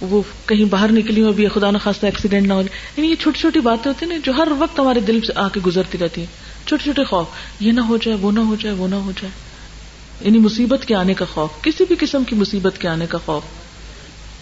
[0.00, 3.14] وہ کہیں باہر نکلی ہو بھی خدا نہ خاصا ایکسیڈینٹ نہ ہو۔ جائے یعنی یہ
[3.14, 5.98] چھوٹی چھوٹی باتیں ہوتی ہیں نا جو ہر وقت ہمارے دل سے آ کے گزرتی
[5.98, 7.26] رہتی ہیں۔ چھوٹے چھوٹے خوف،
[7.60, 9.30] یہ نہ ہو جائے، وہ نہ ہو جائے، وہ نہ ہو جائے۔
[10.20, 13.42] یعنی مصیبت کے آنے کا خوف، کسی بھی قسم کی مصیبت کے آنے کا خوف۔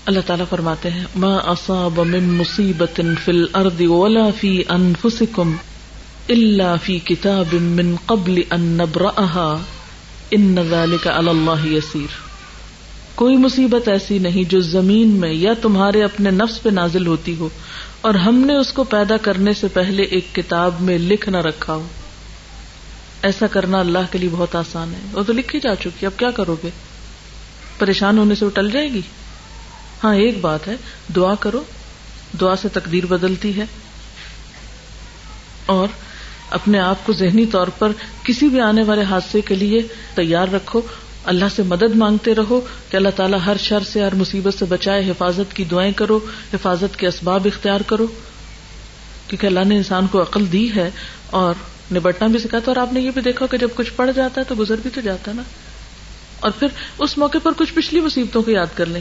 [0.06, 5.56] اللہ تعالیٰ فرماتے ہیں، ما اصاب من مصیبت فی الارض ولا فی انفسکم
[6.28, 9.62] الا فی کتاب من قبل ان نبرأها
[10.30, 12.31] ان ذلك علی اللہ یسیر۔
[13.22, 17.48] کوئی مصیبت ایسی نہیں جو زمین میں یا تمہارے اپنے نفس پہ نازل ہوتی ہو
[18.00, 21.74] اور ہم نے اس کو پیدا کرنے سے پہلے ایک کتاب میں لکھ نہ رکھا
[21.74, 21.88] ہو۔
[23.22, 26.30] ایسا کرنا اللہ کے لیے بہت آسان ہے۔ وہ تو لکھی جا چکی اب کیا
[26.30, 26.70] کرو گے؟
[27.78, 29.00] پریشان ہونے سے وہ ٹل جائے گی؟
[30.04, 30.76] ہاں ایک بات ہے۔
[31.16, 31.62] دعا کرو۔
[32.40, 33.64] دعا سے تقدیر بدلتی ہے۔
[35.66, 35.88] اور
[36.50, 37.92] اپنے آپ کو ذہنی طور پر
[38.24, 39.82] کسی بھی آنے والے حادثے کے لیے
[40.14, 40.80] تیار رکھو۔
[41.24, 45.10] اللہ سے مدد مانگتے رہو کہ اللہ تعالیٰ ہر شر سے ہر مصیبت سے بچائے
[45.10, 46.18] حفاظت کی دعائیں کرو،
[46.54, 48.06] حفاظت کے اسباب اختیار کرو۔
[49.28, 50.90] کیونکہ اللہ نے انسان کو عقل دی ہے
[51.26, 51.54] اور
[51.94, 54.46] نبٹنا بھی سکھاتا اور آپ نے یہ بھی دیکھا کہ جب کچھ پڑ جاتا ہے
[54.48, 55.42] تو گزر بھی تو جاتا ہے نا۔
[56.40, 59.00] اور پھر اس موقع پر کچھ پچھلی مصیبتوں کو یاد کر لیں۔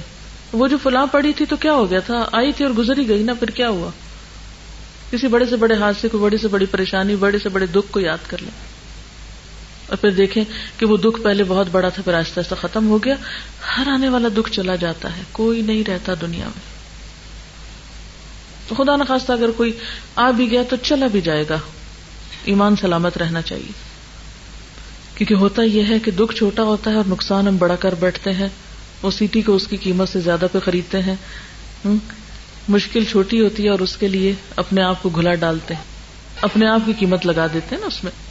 [0.53, 3.07] وہ جو فلاں پڑی تھی تو کیا ہو گیا تھا؟ آئی تھی اور گزر ہی
[3.07, 3.89] گئی نا، پھر کیا ہوا؟
[5.11, 7.99] کسی بڑے سے بڑے حادثے کو، بڑی سے بڑی پریشانی، بڑے سے بڑے دکھ کو
[7.99, 8.70] یاد کر لیں۔
[9.91, 10.43] اور پھر دیکھیں
[10.77, 13.15] کہ وہ دکھ پہلے بہت بڑا تھا، پھر آہستہ آہستہ ختم ہو گیا۔
[13.77, 16.71] ہر آنے والا دکھ چلا جاتا ہے، کوئی نہیں رہتا دنیا میں۔
[18.77, 19.71] خدا نخواستہ اگر کوئی
[20.15, 21.57] آ بھی گیا تو چلا بھی جائے گا۔
[22.45, 23.71] ایمان سلامت رہنا چاہیے۔
[25.15, 28.31] کیونکہ ہوتا یہ ہے کہ دکھ چھوٹا ہوتا ہے اور نقصان ہم بڑا کر بیٹھتے
[28.31, 28.49] ہیں۔
[29.01, 31.15] وہ سیٹی کو اس کی قیمت سے زیادہ پہ خریدتے ہیں۔
[32.67, 35.83] مشکل چھوٹی ہوتی ہے اور اس کے لیے اپنے آپ کو گھلا ڈالتے ہیں۔
[36.41, 38.30] اپنے آپ کی قیمت لگا دیتے ہیں نا اس میں۔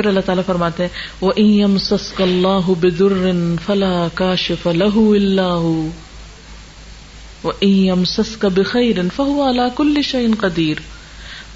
[0.00, 3.30] پھر اللہ تعالیٰ فرماتے ہیں وہ ایم سسک اللہ بدر
[3.66, 5.88] فلا کاش فلح اللہ
[7.42, 10.76] وہ ایم سسک بخیر فہو اللہ کل شعین قدیر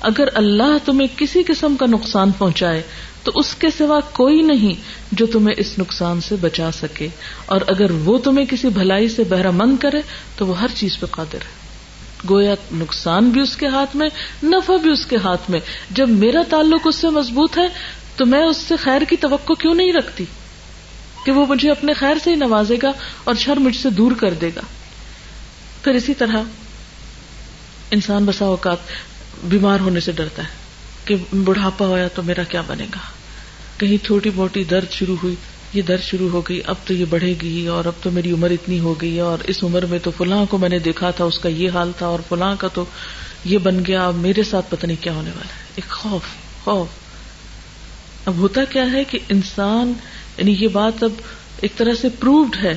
[0.01, 2.83] اگر اللہ تمہیں کسی قسم کا نقصان پہنچائے،
[3.23, 4.75] تو اس کے سوا کوئی نہیں
[5.13, 7.09] جو تمہیں اس نقصان سے بچا سکے۔
[7.47, 10.01] اور اگر وہ تمہیں کسی بھلائی سے بہرہ مند کرے،
[10.37, 11.65] تو وہ ہر چیز پہ قادر ہے۔
[12.31, 14.09] گویا نقصان بھی اس کے ہاتھ میں،
[14.43, 17.69] نفع بھی اس کے ہاتھ میں۔ جب میرا تعلق اس سے مضبوط ہے
[18.17, 20.25] تو میں اس سے خیر کی توقع کیوں نہیں رکھتی
[21.25, 22.93] کہ وہ مجھے اپنے خیر سے ہی نوازے گا
[23.25, 24.61] اور شر مجھ سے دور کر دے گا؟
[25.83, 26.37] پھر اسی طرح
[27.91, 28.77] انسان بسا اوقات
[29.45, 30.49] بیمار ہونے سے ڈرتا ہے
[31.05, 32.99] کہ بڑھاپا ہوا تو میرا کیا بنے گا؟
[33.79, 35.35] کہیں چھوٹی موٹی درد شروع ہوئی،
[35.73, 38.51] یہ درد شروع ہو گئی، اب تو یہ بڑھے گی اور اب تو میری عمر
[38.51, 41.39] اتنی ہو گئی اور اس عمر میں تو فلاں کو میں نے دیکھا تھا، اس
[41.39, 42.85] کا یہ حال تھا اور فلاں کا تو
[43.45, 46.23] یہ بن گیا، اب میرے ساتھ پتہ نہیں کیا ہونے والا ہے۔ ایک خوف
[46.65, 47.04] خوف۔
[48.27, 49.93] اب ہوتا کیا ہے کہ انسان
[50.39, 51.13] یعنی یہ بات اب
[51.61, 52.77] ایک طرح سے پرووڈ ہے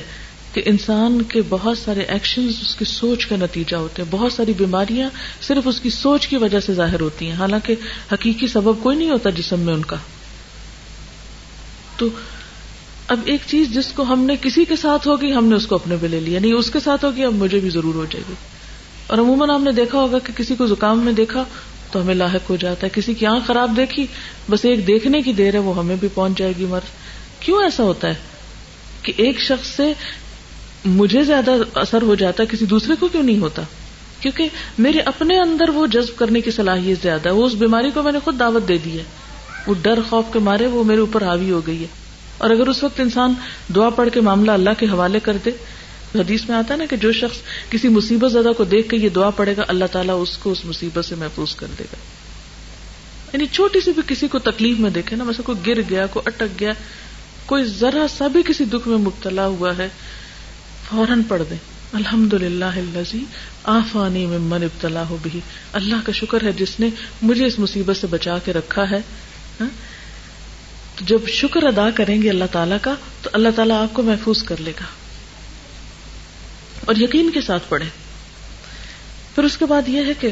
[0.52, 4.52] کہ انسان کے بہت سارے ایکشن اس کی سوچ کا نتیجہ ہوتے ہیں۔ بہت ساری
[4.52, 7.74] بیماریاں صرف اس کی سوچ کی وجہ سے ظاہر ہوتی ہیں۔ حالانکہ
[8.12, 9.96] حقیقی سبب کوئی نہیں ہوتا جسم میں ان کا۔
[11.96, 12.08] تو
[13.08, 15.74] اب ایک چیز جس کو ہم نے کسی کے ساتھ ہوگی، ہم نے اس کو
[15.74, 18.04] اپنے پہ لے لیا نہیں یعنی اس کے ساتھ ہوگی، اب مجھے بھی ضرور ہو
[18.10, 18.34] جائے گی۔
[19.06, 21.44] اور عموماً ہم نے دیکھا ہوگا کہ کسی کو زکام میں دیکھا
[21.90, 24.06] تو ہمیں لاحق ہو جاتا ہے۔ کسی کی آنکھ خراب دیکھی،
[24.50, 26.90] بس ایک دیکھنے کی دیر ہے، وہ ہمیں بھی پہنچ جائے گی۔ مرض
[27.40, 28.14] کیوں ایسا ہوتا ہے؟
[29.02, 29.92] کہ ایک شخص سے
[30.84, 33.62] مجھے زیادہ اثر ہو جاتا ہے، کسی دوسرے کو کیوں نہیں ہوتا؟
[34.20, 34.48] کیونکہ
[34.78, 38.12] میرے اپنے اندر وہ جذب کرنے کی صلاحیت زیادہ ہے۔ وہ اس بیماری کو میں
[38.12, 39.04] نے خود دعوت دے دی ہے۔
[39.66, 41.86] وہ ڈر، خوف کے مارے، وہ میرے اوپر حاوی ہو گئی ہے۔
[42.38, 43.34] اور اگر اس وقت انسان
[43.74, 45.50] دعا پڑھ کے معاملہ اللہ کے حوالے کر دے
[46.14, 47.36] حدیث میں آتا ہے نا کہ جو شخص
[47.70, 50.64] کسی مصیبت زدہ کو دیکھ کے یہ دعا پڑے گا، اللہ تعالیٰ اس کو اس
[50.64, 51.96] مصیبت سے محفوظ کر دے گا۔
[53.32, 56.22] یعنی چھوٹی سی بھی کسی کو تکلیف میں دیکھے نا ویسے کوئی گر گیا، کوئی
[56.26, 56.72] اٹک گیا،
[57.46, 59.88] کوئی ذرا سا بھی کسی دکھ میں مبتلا ہوا ہے،
[60.90, 61.56] فوراً پڑھ دیں۔
[61.92, 63.16] الحمد للہ
[63.64, 65.40] آفانی میں من ابتلا ہو بھی
[65.72, 66.88] اللہ کا شکر ہے جس نے
[67.22, 68.98] مجھے اس مصیبت سے بچا کے رکھا ہے۔
[69.60, 69.68] ہاں؟
[70.98, 74.42] تو جب شکر ادا کریں گے اللہ تعالیٰ کا، تو اللہ تعالیٰ آپ کو محفوظ
[74.42, 74.97] کر لے گا۔
[76.88, 77.86] اور یقین کے ساتھ پڑھے
[79.34, 80.30] پھر اس کے بعد یہ ہے کہ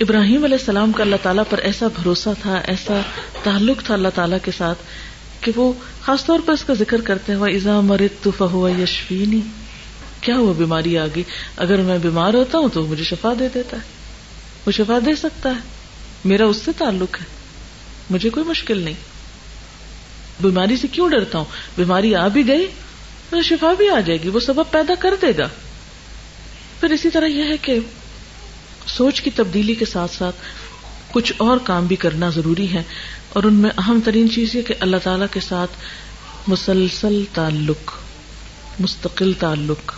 [0.00, 3.00] ابراہیم علیہ السلام کا اللہ تعالیٰ پر ایسا بھروسہ تھا، ایسا
[3.42, 4.78] تعلق تھا اللہ تعالیٰ کے ساتھ
[5.40, 9.40] کہ وہ خاص طور پر اس کا ذکر کرتے ہیں ایزا مرت تو فہو یشفینی۔
[10.20, 11.22] کیا وہ بیماری آ گئی؟
[11.56, 13.82] اگر میں بیمار ہوتا ہوں تو مجھے شفا دے دیتا ہے۔
[14.66, 15.60] وہ شفا دے سکتا ہے۔
[16.24, 17.26] میرا اس سے تعلق ہے۔
[18.10, 18.94] مجھے کوئی مشکل نہیں۔
[20.40, 21.44] بیماری سے کیوں ڈرتا ہوں؟
[21.76, 22.66] بیماری آ بھی گئی
[23.30, 25.48] تو شفا بھی آ جائے گی، وہ سبب پیدا کر دے گا۔
[26.80, 27.78] پھر اسی طرح یہ ہے کہ
[28.86, 30.36] سوچ کی تبدیلی کے ساتھ ساتھ
[31.12, 32.82] کچھ اور کام بھی کرنا ضروری ہے
[33.28, 35.70] اور ان میں اہم ترین چیز یہ کہ اللہ تعالی کے ساتھ
[36.46, 37.92] مسلسل تعلق،
[38.80, 39.94] مستقل تعلق،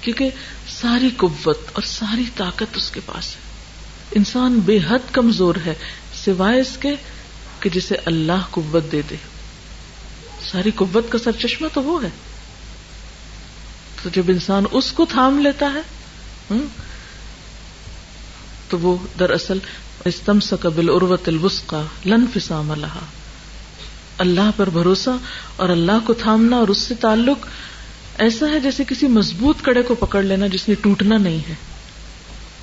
[0.00, 0.30] کیونکہ
[0.68, 3.40] ساری قوت اور ساری طاقت اس کے پاس ہے۔
[4.14, 5.74] انسان بے حد کمزور ہے،
[6.24, 6.94] سوائے اس کے
[7.60, 9.16] کہ جسے اللہ قوت دے دے۔
[10.52, 12.08] ساری قوت کا سر چشمہ تو وہ ہے۔
[14.04, 15.80] تو جب انسان اس کو تھام لیتا ہے
[18.68, 19.58] تو وہ دراصل
[20.04, 22.98] استم سقبل اروت الوسقا لن فسام اللہ
[24.18, 25.10] اللہ پر بھروسہ
[25.56, 27.46] اور اللہ کو تھامنا اور اس سے تعلق
[28.18, 31.54] ایسا ہے جیسے کسی مضبوط کڑے کو پکڑ لینا جس نے ٹوٹنا نہیں ہے۔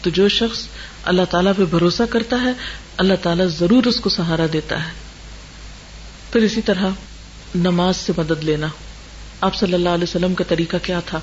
[0.02, 0.68] تو جو شخص
[1.04, 2.52] اللہ تعالیٰ پہ بھروسہ کرتا ہے،
[2.98, 4.92] اللہ تعالیٰ ضرور اس کو سہارا دیتا ہے۔
[6.32, 6.86] پھر اسی طرح
[7.56, 8.68] نماز سے مدد لینا۔
[9.42, 11.20] آپ صلی اللہ علیہ وسلم کا طریقہ کیا تھا؟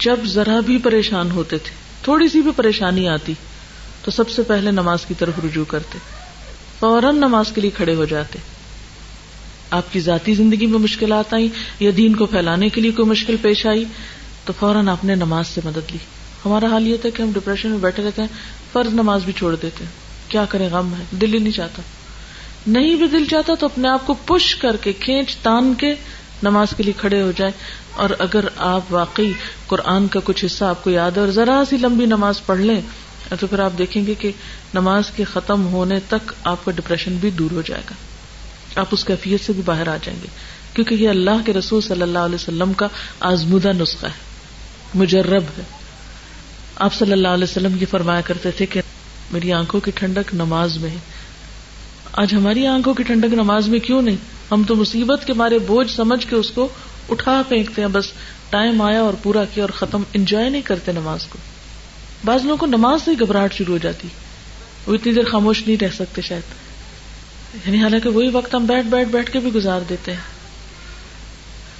[0.00, 1.70] جب ذرا بھی پریشان ہوتے تھے،
[2.02, 3.34] تھوڑی سی بھی پریشانی آتی،
[4.02, 5.98] تو سب سے پہلے نماز کی طرف رجوع کرتے،
[6.78, 8.38] فوراً نماز کے لیے کھڑے ہو جاتے۔
[9.70, 11.48] آپ کی ذاتی زندگی میں مشکلات آئی
[11.80, 13.84] یا دین کو پھیلانے کے لیے کوئی مشکل پیش آئی،
[14.44, 15.98] تو فوراً آپ نے نماز سے مدد لی۔
[16.44, 18.28] ہمارا حال یہ تھا کہ ہم ڈپریشن میں بیٹھے رہتے ہیں،
[18.72, 19.90] فرض نماز بھی چھوڑ دیتے ہیں۔
[20.28, 21.82] کیا کریں، غم ہے، دل ہی نہیں چاہتا۔
[22.66, 25.94] نہیں بھی دل چاہتا تو اپنے آپ کو پش کر کے، کھینچ تان کے
[26.42, 27.52] نماز کے لیے کھڑے ہو جائے
[27.94, 29.32] اور اگر آپ واقعی
[29.66, 32.80] قرآن کا کچھ حصہ آپ کو یاد ہے اور ذرا سی لمبی نماز پڑھ لیں،
[33.40, 34.32] تو پھر آپ دیکھیں گے کہ
[34.74, 37.94] نماز کے ختم ہونے تک آپ کا ڈپریشن بھی دور ہو جائے گا۔
[38.80, 40.28] آپ اس کیفیت سے بھی باہر آ جائیں گے۔
[40.74, 42.86] کیونکہ یہ اللہ کے رسول صلی اللہ علیہ وسلم کا
[43.20, 44.20] آزمودہ نسخہ ہے،
[44.94, 45.62] مجرب ہے۔
[46.76, 48.80] آپ صلی اللہ علیہ وسلم یہ فرمایا کرتے تھے کہ
[49.32, 50.98] میری آنکھوں کی ٹھنڈک نماز میں ہے۔
[52.12, 54.16] آج ہماری آنکھوں کی ٹھنڈک نماز میں کیوں نہیں؟
[54.52, 56.68] ہم تو مصیبت کے مارے بوجھ سمجھ کے اس کو
[57.08, 58.12] اٹھا پھینکتے ہیں، بس
[58.50, 61.38] ٹائم آیا اور پورا کیا اور ختم، انجوائے نہیں کرتے نماز کو۔
[62.24, 64.08] بعض لوگوں کو نماز سے ہی گھبراہٹ شروع ہو جاتی۔
[64.86, 66.42] وہ اتنی دیر خاموش نہیں رہ سکتے شاید۔
[67.54, 70.20] یعنی حالانکہ وہی وقت ہم بیٹھ بیٹھ بیٹھ کے بھی گزار دیتے ہیں۔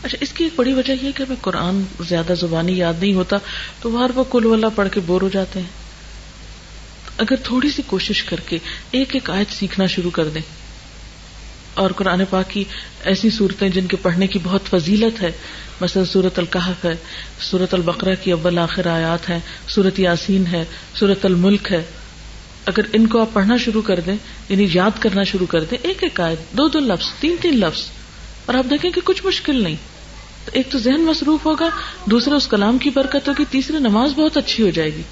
[0.03, 3.37] اچھا اس کی ایک بڑی وجہ یہ کہ ہمیں قرآن زیادہ زبانی یاد نہیں ہوتا،
[3.81, 5.67] تو وہ ہر وہ کل والا پڑھ کے بور ہو جاتے ہیں۔
[7.19, 8.59] اگر تھوڑی سی کوشش کر کے
[8.91, 10.60] ایک ایک آیت سیکھنا شروع کر دیں۔
[11.81, 12.65] اور قرآن پاک کی
[13.05, 15.31] ایسی صورتیں جن کے پڑھنے کی بہت فضیلت ہے۔
[15.81, 16.95] مثلا صورت القحف ہے
[17.41, 19.39] صورت البقرہ کی اول آخر آیات ہے
[19.69, 20.65] صورت یاسین ہے
[20.95, 21.83] صورت الملک ہے۔
[22.67, 24.17] اگر ان کو آپ پڑھنا شروع کر دیں
[24.49, 27.83] یعنی یاد کرنا شروع کر دیں، ایک ایک آیت، دو دو لفظ، تین تین لفظ،
[28.47, 29.77] اور آپ دیکھیں کہ کچھ مشکل نہیں۔
[30.53, 31.69] ایک تو ذہن مصروف ہوگا،
[32.05, 35.03] دوسرا اس کلام کی برکت ہوگی تیسری نماز بہت اچھی ہو جائے گی۔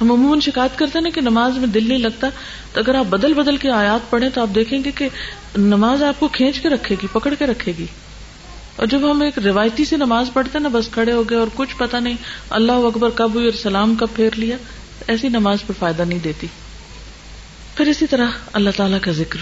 [0.00, 2.28] ہم عموماً شکایت کرتے ہیں نا کہ نماز میں دل نہیں لگتا،
[2.72, 5.08] تو اگر آپ بدل بدل کے آیات پڑھیں تو آپ دیکھیں گے کہ
[5.56, 7.86] نماز آپ کو کھینچ کے رکھے گی، پکڑ کے رکھے گی۔
[8.76, 11.46] اور جب ہم ایک روایتی سی نماز پڑھتے ہیں نا، بس کھڑے ہو گئے اور
[11.54, 12.16] کچھ پتا نہیں
[12.50, 14.56] اللہ اکبر کب ہوئی اور سلام کب پھیر لیا،
[15.06, 16.46] ایسی نماز پر فائدہ نہیں دیتی۔
[17.76, 19.38] پھر اسی طرح اللہ تعالی کا ذکر۔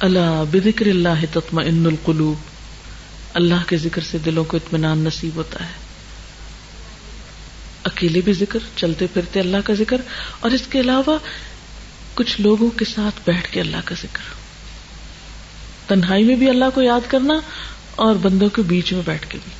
[0.00, 2.36] اللہ بکر اللہ تتم ان القلوب۔
[3.34, 5.81] اللہ کے ذکر سے دلوں کو اطمینان نصیب ہوتا ہے۔
[7.84, 10.00] اکیلے بھی ذکر، چلتے پھرتے اللہ کا ذکر،
[10.40, 11.18] اور اس کے علاوہ
[12.14, 14.30] کچھ لوگوں کے ساتھ بیٹھ کے اللہ کا ذکر۔
[15.88, 17.34] تنہائی میں بھی اللہ کو یاد کرنا
[17.94, 19.52] اور بندوں کے بیچ میں بیٹھ کے بھی۔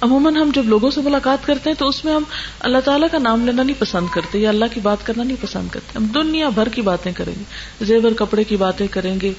[0.00, 2.22] عموماً ہم جب لوگوں سے ملاقات کرتے ہیں تو اس میں ہم
[2.60, 5.68] اللہ تعالیٰ کا نام لینا نہیں پسند کرتے یا اللہ کی بات کرنا نہیں پسند
[5.68, 7.44] کرتے۔ ہم دنیا بھر کی باتیں کریں گے،
[7.84, 9.32] زیور کپڑے کی باتیں کریں گے،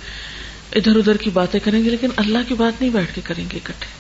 [0.76, 3.58] ادھر ادھر کی باتیں کریں گے، لیکن اللہ کی بات نہیں بیٹھ کے کریں گے
[3.58, 3.97] اکٹھے۔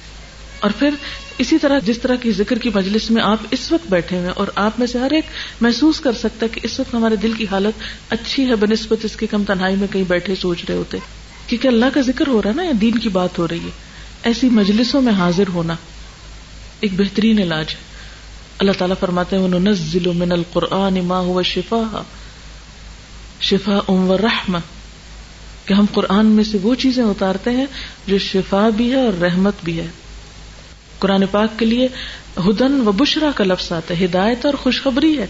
[0.60, 0.90] اور پھر
[1.38, 4.48] اسی طرح جس طرح کی ذکر کی مجلس میں آپ اس وقت بیٹھے ہوئے اور
[4.56, 5.26] آپ میں سے ہر ایک
[5.62, 9.16] محسوس کر سکتا ہے کہ اس وقت ہمارے دل کی حالت اچھی ہے بنسبت اس
[9.16, 10.98] کی کم تنہائی میں کہیں بیٹھے سوچ رہے ہوتے۔
[11.48, 13.70] کیونکہ اللہ کا ذکر ہو رہا ہے نا، یا دین کی بات ہو رہی ہے۔
[14.24, 15.76] ایسی مجلسوں میں حاضر ہونا
[16.80, 17.88] ایک بہترین علاج ہے۔
[18.60, 22.02] اللہ تعالیٰ فرماتے ہیں نزل من القرآن ما هو شفا
[23.42, 24.58] شفا ام و رحم
[25.66, 27.66] کہ ہم قرآن میں سے وہ چیزیں اتارتے ہیں
[28.08, 29.88] جو شفا بھی ہے اور رحمت بھی ہے۔
[31.00, 31.88] قرآن پاک کے لیے
[32.38, 35.26] ہدن و بشرا کا لفظ آتا ہے، ہدایت اور خوشخبری ہے۔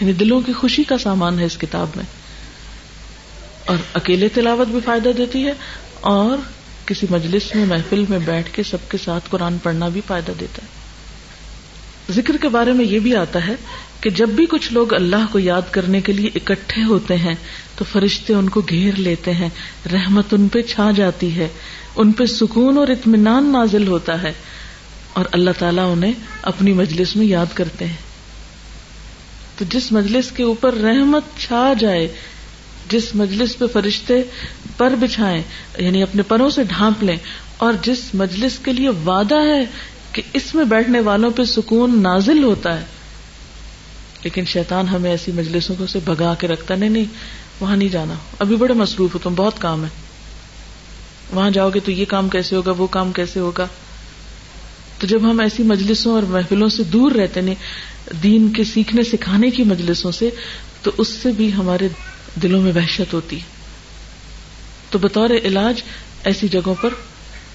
[0.00, 2.04] یعنی دلوں کی خوشی کا سامان ہے اس کتاب میں۔
[3.64, 5.52] اور اکیلے تلاوت بھی فائدہ دیتی ہے،
[6.00, 6.38] اور
[6.86, 10.62] کسی مجلس میں، محفل میں بیٹھ کے سب کے ساتھ قرآن پڑھنا بھی فائدہ دیتا
[10.62, 10.80] ہے۔
[12.12, 13.54] ذکر کے بارے میں یہ بھی آتا ہے
[14.00, 17.34] کہ جب بھی کچھ لوگ اللہ کو یاد کرنے کے لیے اکٹھے ہوتے ہیں،
[17.76, 19.48] تو فرشتے ان کو گھیر لیتے ہیں،
[19.92, 21.48] رحمت ان پہ چھا جاتی ہے۔
[21.96, 24.32] ان پہ سکون اور اطمینان نازل ہوتا ہے
[25.12, 27.96] اور اللہ تعالیٰ انہیں اپنی مجلس میں یاد کرتے ہیں۔
[29.58, 32.06] تو جس مجلس کے اوپر رحمت چھا جائے،
[32.88, 34.22] جس مجلس پہ فرشتے
[34.76, 35.42] پر بچھائیں
[35.78, 37.16] یعنی اپنے پروں سے ڈھانپ لیں،
[37.56, 39.64] اور جس مجلس کے لیے وعدہ ہے
[40.12, 42.84] کہ اس میں بیٹھنے والوں پہ سکون نازل ہوتا ہے،
[44.22, 47.04] لیکن شیطان ہمیں ایسی مجلسوں کو سے بگا کے رکھتا نہیں نہیں،
[47.60, 49.88] وہاں نہیں جانا۔ ابھی بڑے مصروف ہو، تم بہت کام ہے
[51.32, 53.66] وہاں جاؤ گے تو یہ کام کیسے ہوگا، وہ کام کیسے ہوگا؟
[54.98, 57.54] تو جب ہم ایسی مجلسوں اور محفلوں سے دور رہتے ہیں،
[58.22, 60.30] دین کے سیکھنے، سکھانے کی مجلسوں سے،
[60.82, 61.88] تو اس سے بھی ہمارے
[62.42, 63.60] دلوں میں وحشت ہوتی ہے۔
[64.90, 65.82] تو بطور علاج
[66.24, 66.88] ایسی جگہوں پر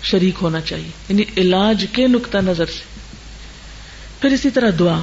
[0.03, 2.99] شریک ہونا چاہیے یعنی علاج کے نقطہ نظر سے۔
[4.21, 5.01] پھر اسی طرح دعا۔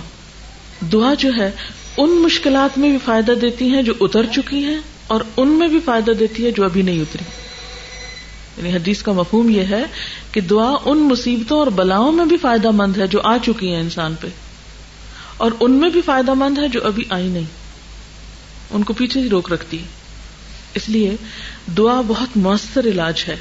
[0.93, 1.51] دعا جو ہے،
[1.97, 5.79] ان مشکلات میں بھی فائدہ دیتی ہیں جو اتر چکی ہیں اور ان میں بھی
[5.85, 7.42] فائدہ دیتی ہے جو ابھی نہیں اتری۔
[8.57, 9.83] یعنی حدیث کا مفہوم یہ ہے
[10.33, 13.81] کہ دعا ان مصیبتوں اور بلاؤں میں بھی فائدہ مند ہے جو آ چکی ہیں
[13.81, 14.27] انسان پہ۔
[15.37, 17.45] اور ان میں بھی فائدہ مند ہے جو ابھی آئی نہیں۔
[18.71, 19.85] ان کو پیچھے ہی روک رکھتی ہے۔
[20.75, 21.17] اس لیے
[21.79, 23.37] دعا بہت مؤثر علاج ہے۔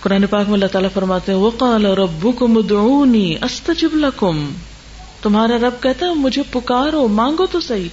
[0.00, 4.50] قرآن پاک میں اللہ تعالیٰ فرماتے ہیں، وقال ربکم ادعونی استجب لکم
[5.22, 7.88] تمہارا رب کہتا ہے، مجھے پکارو، مانگو تو صحیح۔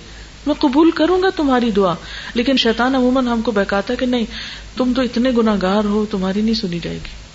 [0.47, 1.93] میں قبول کروں گا تمہاری دعا،
[2.33, 4.25] لیکن شیطان عموماً ہم کو بہکاتا کہ نہیں،
[4.77, 7.27] تم تو اتنے گناگار ہو، تمہاری نہیں سنی جائے گی۔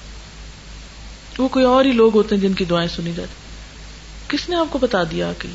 [1.43, 3.33] وہ کوئی اور ہی لوگ ہوتے ہیں جن کی دعائیں سنی جاتی۔
[4.29, 5.49] کس نے آپ کو بتا دیا کہ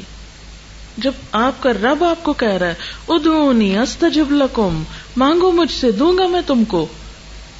[0.98, 2.74] جب آپ کا رب آپ کو کہہ رہا ہے
[3.08, 4.84] ادونی استجب لکم،
[5.17, 6.86] مانگو مجھ سے، دوں گا میں تم کو،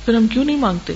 [0.06, 0.94] پھر ہم کیوں نہیں مانگتے؟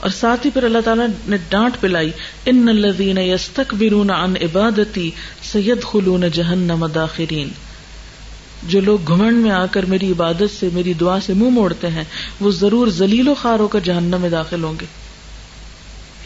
[0.00, 2.10] اور ساتھ ہی پھر اللہ تعالیٰ نے ڈانٹ پلائی،
[2.46, 5.10] ان الذین یستکبرون عن عبادتی
[5.52, 7.48] سید خلون جہنم داخرین۔
[8.62, 12.04] جو لوگ گھمنڈ میں آ کر میری عبادت سے، میری دعا سے منہ موڑتے ہیں،
[12.40, 14.86] وہ ضرور ذلیل و خار ہو کر جہنم میں داخل ہوں گے۔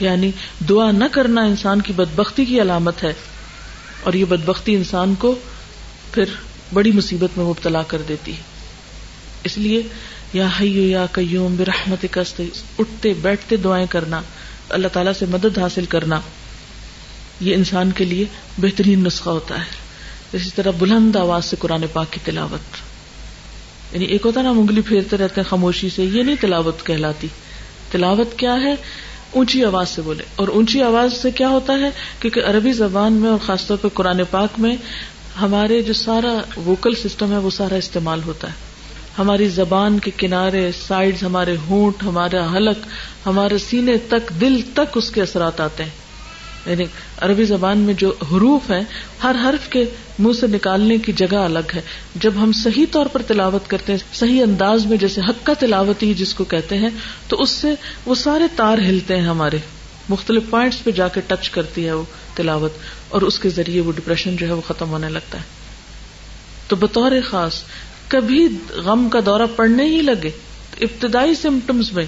[0.00, 0.30] یعنی
[0.68, 3.12] دعا نہ کرنا انسان کی بدبختی کی علامت ہے،
[4.02, 5.34] اور یہ بدبختی انسان کو
[6.12, 6.24] پھر
[6.72, 8.42] بڑی مصیبت میں مبتلا کر دیتی ہے۔
[9.44, 9.82] اس لیے،
[10.32, 12.40] یا حیو یا قیوم برحمت کست
[12.78, 14.20] اٹھتے، بیٹھتے دعائیں کرنا،
[14.68, 16.20] اللہ تعالیٰ سے مدد حاصل کرنا،
[17.40, 18.24] یہ انسان کے لیے
[18.58, 19.85] بہترین نسخہ ہوتا ہے۔
[20.36, 22.76] اسی طرح بلند آواز سے قرآن پاک کی تلاوت۔
[23.94, 27.28] یعنی ایک ہوتا نا انگلی پھیرتے رہتے ہیں خاموشی سے، یہ نہیں تلاوت کہلاتی۔
[27.90, 28.74] تلاوت کیا ہے؟
[29.30, 33.30] اونچی آواز سے بولے۔ اور اونچی آواز سے کیا ہوتا ہے؟ کیونکہ عربی زبان میں
[33.30, 34.76] اور خاص طور پہ قرآن پاک میں
[35.40, 38.52] ہمارے جو سارا ووکل سسٹم ہے، وہ سارا استعمال ہوتا ہے۔
[39.18, 42.76] ہماری زبان کے کنارے سائڈ ہمارے ہونٹ، ہمارا حلق،
[43.26, 46.05] ہمارے سینے تک، دل تک اس کے اثرات آتے ہیں۔
[46.66, 46.84] یعنی
[47.18, 48.82] عربی زبان میں جو حروف ہیں،
[49.22, 49.84] ہر حرف کے
[50.18, 51.80] منہ سے نکالنے کی جگہ الگ ہے۔
[52.14, 56.02] جب ہم صحیح طور پر تلاوت کرتے ہیں، صحیح انداز میں جیسے حق کا تلاوت
[56.02, 56.90] ہی جس کو کہتے ہیں،
[57.28, 57.74] تو اس سے
[58.06, 59.58] وہ سارے تار ہلتے ہیں ہمارے۔
[60.08, 62.04] مختلف پوائنٹس پہ جا کے ٹچ کرتی ہے وہ
[62.34, 62.72] تلاوت،
[63.08, 65.44] اور اس کے ذریعے وہ ڈپریشن جو ہے وہ ختم ہونے لگتا ہے۔
[66.68, 67.62] تو بطور خاص،
[68.08, 70.30] کبھی غم کا دورہ پڑنے ہی لگے،
[70.80, 72.04] ابتدائی سمٹمس میں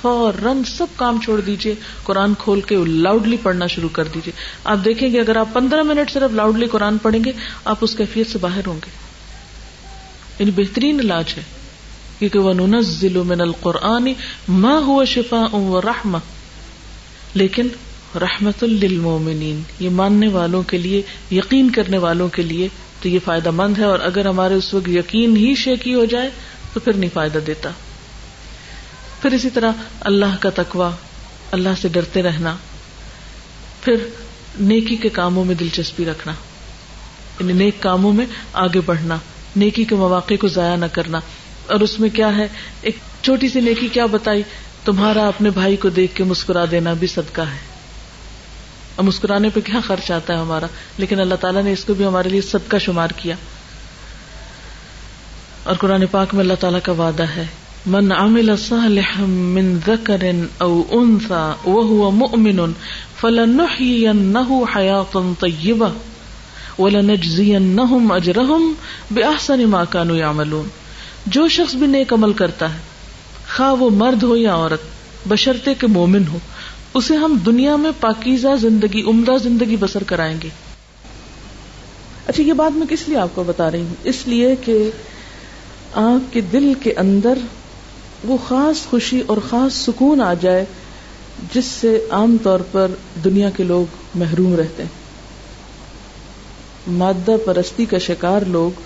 [0.00, 4.32] فوراً سب کام چھوڑ دیجیے قرآن کھول کے لاؤڈلی پڑھنا شروع کر دیجیے
[4.64, 7.32] آپ دیکھیں گے اگر آپ پندرہ منٹ صرف لاؤڈلی قرآن پڑھیں گے،
[7.64, 8.90] آپ اس کیفیت سے باہر ہوں گے۔
[10.38, 11.42] یعنی بہترین علاج ہے۔
[12.18, 14.12] کیونکہ وہ ضلع من القرآن
[14.48, 16.16] ماں ہوا شفا و رحم
[17.34, 17.68] لیکن
[18.14, 22.68] رحمت للمومنین یہ ماننے والوں کے لیے، یقین کرنے والوں کے لیے
[23.02, 26.30] تو یہ فائدہ مند ہے۔ اور اگر ہمارے اس وقت یقین ہی شیکی ہو جائے
[26.72, 27.70] تو پھر نہیں فائدہ دیتا۔
[29.22, 30.90] پھر اسی طرح اللہ کا تقوا
[31.52, 32.56] اللہ سے ڈرتے رہنا،
[33.80, 33.94] پھر
[34.60, 36.32] نیکی کے کاموں میں دلچسپی رکھنا
[37.40, 39.16] یعنی نیک کاموں میں آگے بڑھنا،
[39.56, 41.18] نیکی کے مواقع کو ضائع نہ کرنا۔
[41.66, 42.48] اور اس میں کیا ہے؟
[42.80, 44.42] ایک چھوٹی سی نیکی کیا بتائی؟
[44.84, 47.58] تمہارا اپنے بھائی کو دیکھ کے مسکرا دینا بھی صدقہ ہے۔
[48.96, 50.66] اب مسکرانے پہ کیا خرچ آتا ہے ہمارا؟
[50.98, 53.34] لیکن اللہ تعالیٰ نے اس کو بھی ہمارے لیے صدقہ شمار کیا۔
[55.62, 57.46] اور قرآن پاک میں اللہ تعالیٰ کا وعدہ ہے
[57.88, 60.24] من عمل صالحا من ذکر
[60.58, 62.72] او انثى وهو مؤمن
[63.20, 65.88] فلنحيينه حياة طيبة
[66.78, 68.72] ولنجزينهم اجرهم
[69.10, 70.68] باحسن ما كانوا يعملون۔
[71.26, 72.78] جو شخص بھی نیک عمل کرتا ہے،
[73.56, 76.38] خواہ وہ مرد ہو یا عورت بشرتے کے مومن ہو،
[76.94, 80.48] اسے ہم دنیا میں پاکیزہ زندگی، عمدہ زندگی بسر کرائیں گے۔
[82.26, 84.90] اچھا یہ بات میں کس لیے آپ کو بتا رہی ہوں؟ اس لیے کہ
[85.94, 87.38] آپ کے دل کے اندر
[88.24, 90.64] وہ خاص خوشی اور خاص سکون آ جائے
[91.54, 92.90] جس سے عام طور پر
[93.24, 94.90] دنیا کے لوگ محروم رہتے ہیں۔
[96.90, 98.80] مادہ پرستی کا شکار لوگ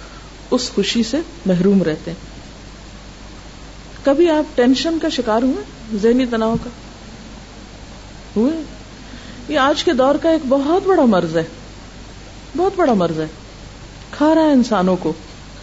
[0.51, 1.17] اس خوشی سے
[1.47, 2.33] محروم رہتے ہیں۔
[4.05, 6.71] کبھی آپ ٹینشن کا شکار ہوئے؟ ذہنی تناؤ کا؟
[8.37, 8.63] ہوئے؟
[9.49, 11.45] یہ آج کے دور کا ایک بہت بڑا مرض ہے۔
[12.57, 13.27] بہت بڑا مرض ہے۔
[14.11, 15.13] کھا رہا ہے انسانوں کو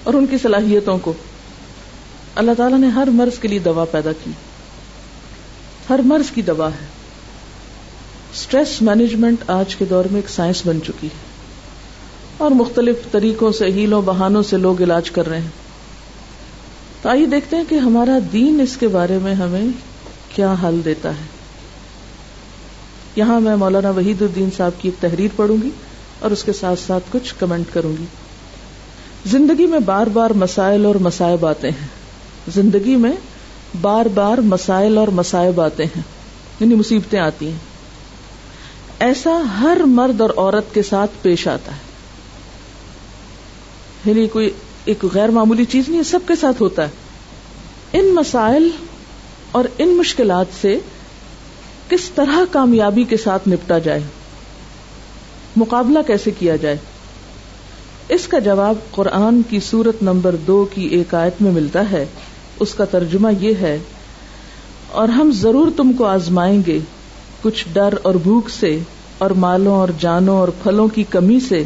[0.04, 1.14] اور ان کی صلاحیتوں کو۔
[2.36, 4.32] اللہ تعالیٰ نے ہر مرض کے لیے دوا پیدا کی۔
[5.90, 6.86] ہر مرض کی دوا ہے۔
[8.34, 11.30] اسٹریس مینجمنٹ آج کے دور میں ایک سائنس بن چکی ہے۔
[12.38, 15.48] اور مختلف طریقوں سے، ہیلوں، بہانوں سے لوگ علاج کر رہے ہیں۔
[17.02, 19.66] تو آئیے دیکھتے ہیں کہ ہمارا دین اس کے بارے میں ہمیں
[20.36, 21.24] کیا حل دیتا ہے۔
[23.16, 25.70] یہاں میں مولانا وحید الدین صاحب کی ایک تحریر پڑھوں گی
[26.20, 28.06] اور اس کے ساتھ ساتھ کچھ کمنٹ کروں گی۔
[29.26, 31.99] زندگی میں بار بار مسائل اور مسائب آتے ہیں۔
[32.48, 33.12] زندگی میں
[33.82, 36.02] بار بار مسائل اور مسائب آتے ہیں
[36.60, 37.58] یعنی مصیبتیں آتی ہیں۔
[39.00, 41.78] ایسا ہر مرد اور عورت کے ساتھ پیش آتا ہے۔
[44.06, 44.50] یعنی کوئی
[44.86, 46.90] ایک غیر معمولی چیز نہیں، سب کے ساتھ ہوتا ہے۔
[47.94, 48.70] ان مسائل
[49.52, 50.80] اور ان مشکلات سے
[51.90, 54.02] کس طرح کامیابی کے ساتھ نپٹا جائے؟
[55.56, 56.78] مقابلہ کیسے کیا جائے؟
[58.10, 62.06] اس کا جواب قرآن کی سورت نمبر دو کی ایک آیت میں ملتا ہے۔
[62.60, 63.78] اس کا ترجمہ یہ ہے،
[64.92, 66.80] اور ہم ضرور تم کو آزمائیں گے
[67.42, 68.78] کچھ ڈر اور بھوک سے،
[69.18, 71.64] اور مالوں اور جانوں اور پھلوں کی کمی سے،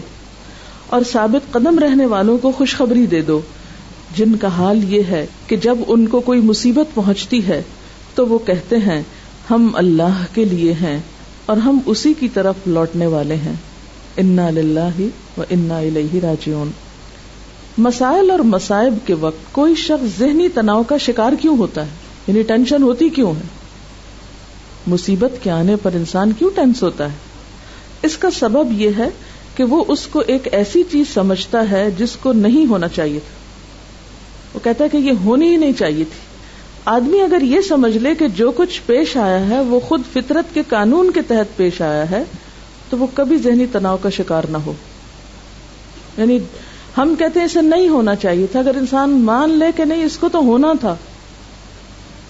[0.90, 3.40] اور ثابت قدم رہنے والوں کو خوشخبری دے دو،
[4.16, 7.62] جن کا حال یہ ہے کہ جب ان کو کوئی مصیبت پہنچتی ہے،
[8.16, 9.02] تو وہ کہتے ہیں،
[9.50, 10.98] ہم اللہ کے لیے ہیں،
[11.46, 13.56] اور ہم اسی کی طرف لوٹنے والے ہیں۔
[14.18, 14.50] انا
[15.38, 15.80] و انا
[16.24, 16.72] راجعون۔
[17.78, 21.90] مسائل اور مسائب کے وقت کوئی شخص ذہنی تناؤ کا شکار کیوں ہوتا ہے؟
[22.28, 23.42] یعنی ٹینشن ہوتی کیوں ہے؟
[24.88, 27.18] مصیبت کے آنے پر انسان کیوں ٹینس ہوتا ہے؟
[28.02, 29.10] اس کا سبب یہ ہے
[29.56, 33.38] کہ وہ اس کو ایک ایسی چیز سمجھتا ہے جس کو نہیں ہونا چاہیے تھا۔
[34.54, 36.20] وہ کہتا ہے کہ یہ ہونی ہی نہیں چاہیے تھی۔
[36.86, 40.62] آدمی اگر یہ سمجھ لے کہ جو کچھ پیش آیا ہے، وہ خود فطرت کے
[40.70, 42.24] قانون کے تحت پیش آیا ہے،
[42.90, 44.74] تو وہ کبھی ذہنی تناؤ کا شکار نہ ہو۔
[46.18, 46.40] یعنی
[46.98, 50.18] ہم کہتے ہیں اسے نہیں ہونا چاہیے تھا۔ اگر انسان مان لے کہ نہیں، اس
[50.18, 50.96] کو تو ہونا تھا۔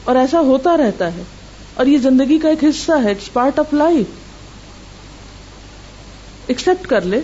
[0.03, 1.23] اور ایسا ہوتا رہتا ہے۔
[1.73, 4.05] اور یہ زندگی کا ایک حصہ ہے it's part of life
[6.47, 7.21] accept کر لے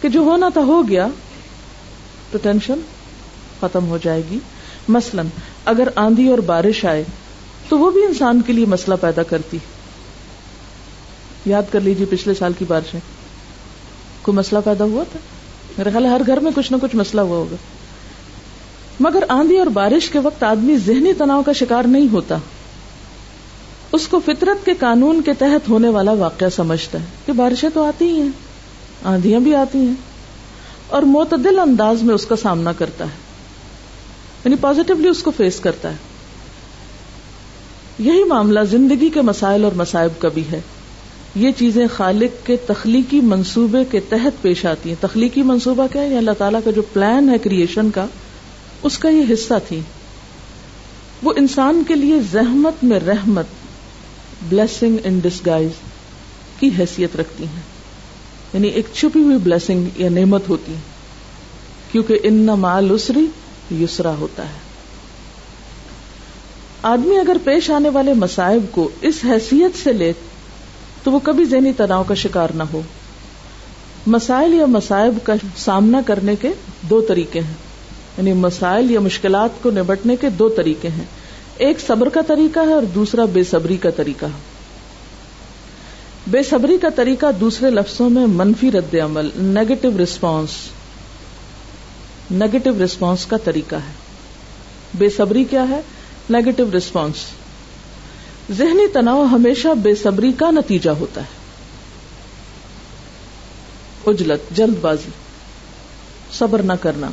[0.00, 1.08] کہ جو ہونا تھا ہو گیا۔
[2.30, 2.80] تو ٹینشن
[3.60, 4.38] ختم ہو جائے گی۔
[4.88, 5.26] مثلاً،
[5.64, 7.04] اگر آندھی اور بارش آئے،
[7.68, 9.58] تو وہ بھی انسان کے لیے مسئلہ پیدا کرتی۔
[11.46, 13.00] یاد کر لیجیے پچھلے سال کی بارشیں۔
[14.22, 15.18] کوئی مسئلہ پیدا ہوا تھا؟
[15.78, 17.56] میرے خیال ہر گھر میں کچھ نہ کچھ مسئلہ ہوا ہوگا۔
[19.00, 22.36] مگر آندھی اور بارش کے وقت آدمی ذہنی تناؤ کا شکار نہیں ہوتا۔
[23.92, 27.84] اس کو فطرت کے قانون کے تحت ہونے والا واقعہ سمجھتا ہے کہ بارشیں تو
[27.84, 28.28] آتی ہی ہیں
[29.04, 29.94] آندیاں بھی آتی ہیں۔
[30.86, 33.16] اور معتدل انداز میں اس کا سامنا کرتا ہے۔
[34.44, 35.96] یعنی پازیٹیولی اس کو فیس کرتا ہے۔
[37.98, 40.60] یہی معاملہ زندگی کے مسائل اور مسائب کا بھی ہے۔
[41.34, 46.18] یہ چیزیں خالق کے تخلیقی منصوبے کے تحت پیش آتی ہیں۔ تخلیقی منصوبہ کیا ہے؟
[46.18, 48.06] اللہ تعالیٰ کا جو پلان ہے کریشن کا،
[48.82, 49.80] اس کا یہ حصہ تھی۔
[51.22, 53.46] وہ انسان کے لیے زحمت میں رحمت
[54.48, 55.70] بلیسنگ ان ڈسگائز
[56.60, 57.62] کی حیثیت رکھتی ہیں۔
[58.52, 60.80] یعنی ایک چھپی ہوئی بلیسنگ یا نعمت ہوتی ہے
[61.92, 63.26] کیونکہ ان مال اسری
[63.84, 64.58] یسرا ہوتا ہے۔
[66.82, 70.12] آدمی اگر پیش آنے والے مسائب کو اس حیثیت سے لے
[71.04, 72.80] تو وہ کبھی ذہنی تناؤ کا شکار نہ ہو۔
[74.06, 76.48] مسائل یا مسائب کا سامنا کرنے کے
[76.82, 77.54] دو طریقے ہیں۔
[78.18, 81.04] یعنی مسائل یا مشکلات کو نبٹنے کے دو طریقے ہیں۔
[81.56, 84.26] ایک صبر کا طریقہ ہے اور دوسرا بے صبری کا طریقہ۔
[86.26, 90.50] بے صبری کا طریقہ دوسرے لفظوں میں منفی رد عمل نیگیٹو ریسپانس
[92.30, 93.92] نیگیٹو ریسپانس کا طریقہ ہے۔
[94.94, 95.80] بے صبری کیا ہے؟
[96.30, 97.14] نیگیٹو ریسپانس
[98.52, 101.44] ذہنی تناؤ ہمیشہ بے صبری کا نتیجہ ہوتا ہے۔
[104.06, 105.10] اجلت، جلد بازی،
[106.32, 107.10] صبر نہ کرنا۔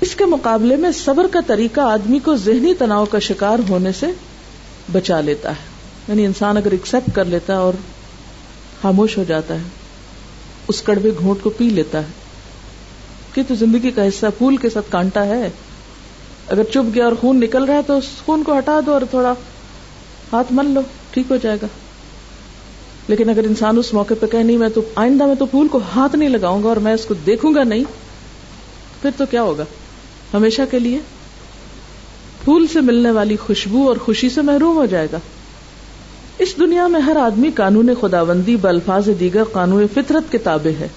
[0.00, 4.06] اس کے مقابلے میں صبر کا طریقہ آدمی کو ذہنی تناؤ کا شکار ہونے سے
[4.92, 5.76] بچا لیتا ہے۔
[6.08, 7.72] یعنی انسان اگر ایکسپٹ کر لیتا ہے اور
[8.82, 9.62] خاموش ہو جاتا ہے،
[10.68, 12.26] اس کڑوے گھونٹ کو پی لیتا ہے۔
[13.34, 15.50] کہ تو زندگی کا حصہ پھول کے ساتھ کانٹا ہے۔
[16.48, 19.00] اگر چپ گیا اور خون نکل رہا ہے تو اس خون کو ہٹا دو اور
[19.10, 19.34] تھوڑا
[20.32, 20.80] ہاتھ مل لو،
[21.10, 21.66] ٹھیک ہو جائے گا۔
[23.08, 25.80] لیکن اگر انسان اس موقع پہ کہ نہیں، میں تو آئندہ میں تو پھول کو
[25.96, 27.84] ہاتھ نہیں لگاؤں گا اور میں اس کو دیکھوں گا نہیں،
[29.02, 29.64] پھر تو کیا ہوگا؟
[30.34, 30.98] ہمیشہ کے لیے
[32.44, 35.18] پھول سے ملنے والی خوشبو اور خوشی سے محروم ہو جائے گا۔
[36.38, 40.88] اس دنیا میں ہر آدمی قانون خداوندی بلفاظ دیگر قانون فطرت کے تابع ہے۔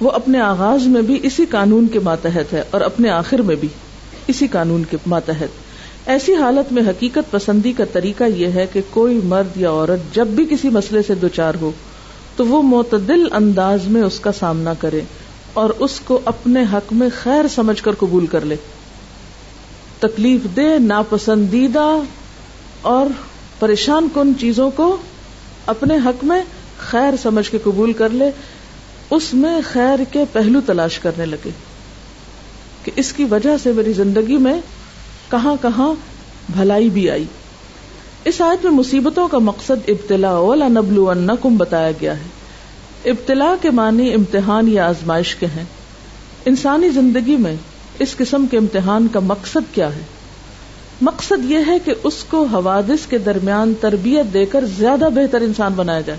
[0.00, 3.68] وہ اپنے آغاز میں بھی اسی قانون کے ماتحت ہے اور اپنے آخر میں بھی۔
[4.28, 9.20] اسی قانون کے ماتحت۔ ایسی حالت میں حقیقت پسندی کا طریقہ یہ ہے کہ کوئی
[9.24, 11.70] مرد یا عورت جب بھی کسی مسئلے سے دوچار ہو،
[12.36, 15.00] تو وہ معتدل انداز میں اس کا سامنا کرے
[15.52, 18.56] اور اس کو اپنے حق میں خیر سمجھ کر قبول کر لے۔
[19.98, 21.96] تکلیف دے ناپسندیدہ
[22.82, 23.06] اور
[23.58, 24.96] پریشان کن چیزوں کو
[25.66, 26.42] اپنے حق میں
[26.78, 28.30] خیر سمجھ کے قبول کر لے،
[29.10, 31.50] اس میں خیر کے پہلو تلاش کرنے لگے۔
[32.88, 34.60] کہ اس کی وجہ سے میری زندگی میں
[35.30, 35.94] کہاں کہاں
[36.52, 37.24] بھلائی بھی آئی۔
[38.24, 42.22] اس آیت میں مصیبتوں کا مقصد ابتلا اولا نبلو ان بتایا گیا ہے۔
[43.10, 45.64] ابتلا کے معنی امتحان یا آزمائش کے ہیں۔
[46.44, 47.56] انسانی زندگی میں
[47.98, 50.00] اس قسم کے امتحان کا مقصد کیا ہے؟
[51.00, 55.72] مقصد یہ ہے کہ اس کو حوادث کے درمیان تربیت دے کر زیادہ بہتر انسان
[55.72, 56.18] بنایا جائے۔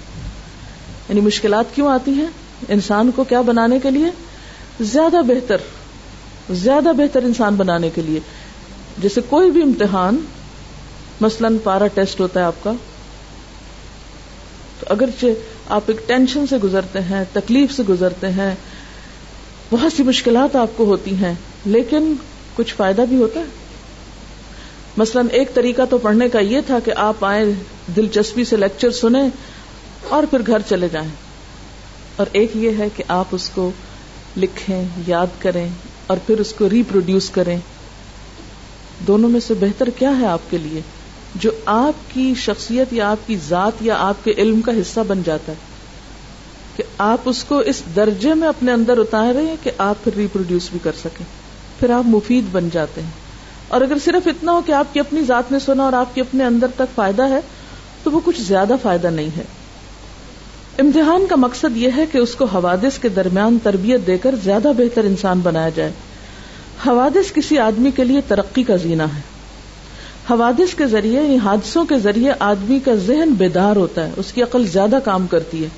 [1.10, 2.28] یعنی مشکلات کیوں آتی ہیں؟
[2.70, 4.08] انسان کو کیا بنانے کے لیے؟
[4.80, 5.58] زیادہ بہتر
[6.54, 8.20] زیادہ بہتر انسان بنانے کے لیے۔
[8.98, 10.18] جیسے کوئی بھی امتحان،
[11.22, 12.72] مثلا پارا ٹیسٹ ہوتا ہے آپ کا،
[14.80, 15.26] تو اگرچہ
[15.70, 18.56] آپ ایک ٹینشن سے گزرتے ہیں، تکلیف سے گزرتے ہیں،
[19.72, 21.34] بہت سی مشکلات آپ کو ہوتی ہیں،
[21.66, 22.14] لیکن
[22.56, 23.46] کچھ فائدہ بھی ہوتا ہے۔
[24.98, 27.46] مثلا ایک طریقہ تو پڑھنے کا یہ تھا کہ آپ آئیں،
[27.96, 29.30] دلچسپی سے لیکچر سنیں
[30.10, 31.10] اور پھر گھر چلے جائیں۔
[32.16, 33.72] اور ایک یہ ہے کہ آپ اس کو
[34.38, 35.70] لکھیں، یاد کریں
[36.10, 37.60] اور پھر اس کو ریپروڈیوس کریں۔
[39.08, 40.82] دونوں میں سے بہتر کیا ہے آپ کے لیے؟
[41.36, 45.22] جو آپ کی شخصیت یا آپ کی ذات یا آپ کے علم کا حصہ بن
[45.26, 45.58] جاتا ہے۔
[46.76, 50.12] کہ آپ اس کو اس درجے میں اپنے اندر اتار رہے ہیں کہ آپ پھر
[50.18, 51.26] ریپروڈیوس بھی کر سکیں۔
[51.80, 53.12] پھر آپ مفید بن جاتے ہیں۔
[53.68, 56.22] اور اگر صرف اتنا ہو کہ آپ کی اپنی ذات نے سنا اور آپ کے
[56.22, 57.40] اپنے اندر تک فائدہ ہے،
[58.04, 59.44] تو وہ کچھ زیادہ فائدہ نہیں ہے۔
[60.80, 64.72] امتحان کا مقصد یہ ہے کہ اس کو حوادث کے درمیان تربیت دے کر زیادہ
[64.78, 65.92] بہتر انسان بنایا جائے۔
[66.88, 69.22] حوادث کسی آدمی کے لیے ترقی کا زینہ ہے۔
[70.30, 74.44] حوادث کے ذریعے یعنی حادثوں کے ذریعے آدمی کا ذہن بیدار ہوتا ہے، اس کی
[74.44, 75.70] عقل زیادہ کام کرتی ہے۔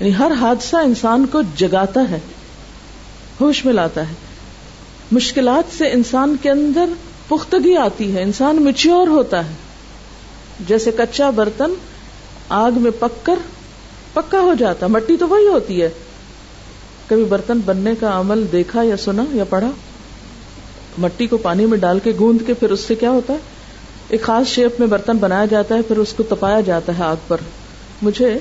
[0.00, 2.18] یعنی ہر حادثہ انسان کو جگاتا ہے،
[3.40, 4.14] ہوش میں لاتا ہے۔
[5.12, 6.84] مشکلات سے انسان کے اندر
[7.28, 9.54] پختگی آتی ہے، انسان مچیور ہوتا ہے۔
[10.68, 11.70] جیسے کچا برتن
[12.48, 13.34] آگ میں پک کر
[14.12, 15.88] پکا ہو جاتا، مٹی تو وہی ہوتی ہے۔
[17.06, 19.70] کبھی برتن بننے کا عمل دیکھا یا سنا یا پڑھا؟
[20.98, 23.38] مٹی کو پانی میں ڈال کے گوند کے پھر اس سے کیا ہوتا ہے؟
[24.08, 27.16] ایک خاص شیپ میں برتن بنایا جاتا ہے، پھر اس کو تپایا جاتا ہے آگ
[27.28, 27.36] پر۔
[28.02, 28.38] مجھے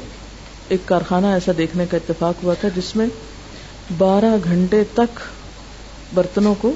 [0.68, 3.06] ایک کارخانہ ایسا دیکھنے کا اتفاق ہوا تھا جس میں
[3.98, 5.20] بارہ گھنٹے تک
[6.14, 6.72] برتنوں کو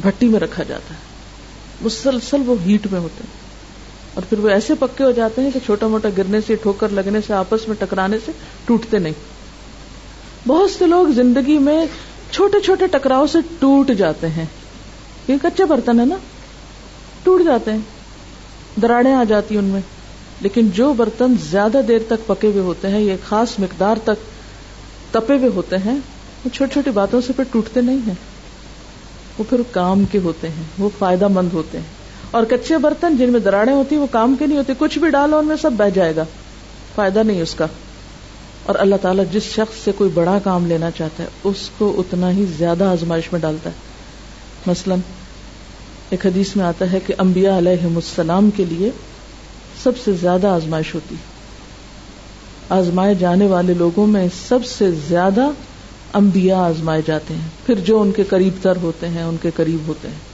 [0.00, 0.98] بھٹی میں رکھا جاتا ہے۔
[1.80, 3.39] مسلسل وہ ہیٹ میں ہوتے ہیں۔
[4.14, 7.18] اور پھر وہ ایسے پکے ہو جاتے ہیں کہ چھوٹا موٹا گرنے سے، ٹھوکر لگنے
[7.26, 8.32] سے، آپس میں ٹکرانے سے
[8.64, 9.12] ٹوٹتے نہیں۔
[10.48, 11.86] بہت سے لوگ زندگی میں
[12.30, 14.44] چھوٹے چھوٹے ٹکراؤ سے ٹوٹ جاتے ہیں۔
[15.28, 16.16] یہ کچا برتن ہے نا؟
[17.22, 17.78] ٹوٹ جاتے ہیں۔
[18.82, 19.80] دراڑیں آ جاتی ان میں۔
[20.40, 24.30] لیکن جو برتن زیادہ دیر تک پکے ہوئے ہوتے ہیں یہ خاص مقدار تک
[25.10, 25.98] تپے ہوئے ہوتے ہیں،
[26.44, 28.14] وہ چھوٹی چھوٹی باتوں سے پھر ٹوٹتے نہیں ہیں۔
[29.38, 31.99] وہ پھر کام کے ہوتے ہیں، وہ فائدہ مند ہوتے ہیں۔
[32.30, 35.10] اور کچے برتن جن میں دراڑیں ہوتی ہیں، وہ کام کے نہیں ہوتے، کچھ بھی
[35.10, 36.24] ڈالو ان میں سب بہ جائے گا۔
[36.94, 37.66] فائدہ نہیں اس کا۔
[38.66, 42.30] اور اللہ تعالیٰ جس شخص سے کوئی بڑا کام لینا چاہتا ہے، اس کو اتنا
[42.30, 43.74] ہی زیادہ آزمائش میں ڈالتا ہے۔
[44.66, 44.94] مثلا،
[46.10, 48.90] ایک حدیث میں آتا ہے کہ انبیاء علیہ السلام کے لیے
[49.82, 51.14] سب سے زیادہ آزمائش ہوتی۔
[52.68, 55.50] آزمائے جانے والے لوگوں میں سب سے زیادہ
[56.12, 59.88] انبیاء آزمائے جاتے ہیں۔ پھر جو ان کے قریب تر ہوتے ہیں، ان کے قریب
[59.88, 60.29] ہوتے ہیں۔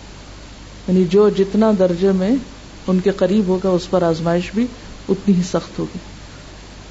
[0.88, 2.30] یعنی جو جتنا درجے میں
[2.86, 4.66] ان کے قریب ہوگا، اس پر آزمائش بھی
[5.08, 5.98] اتنی ہی سخت ہوگی۔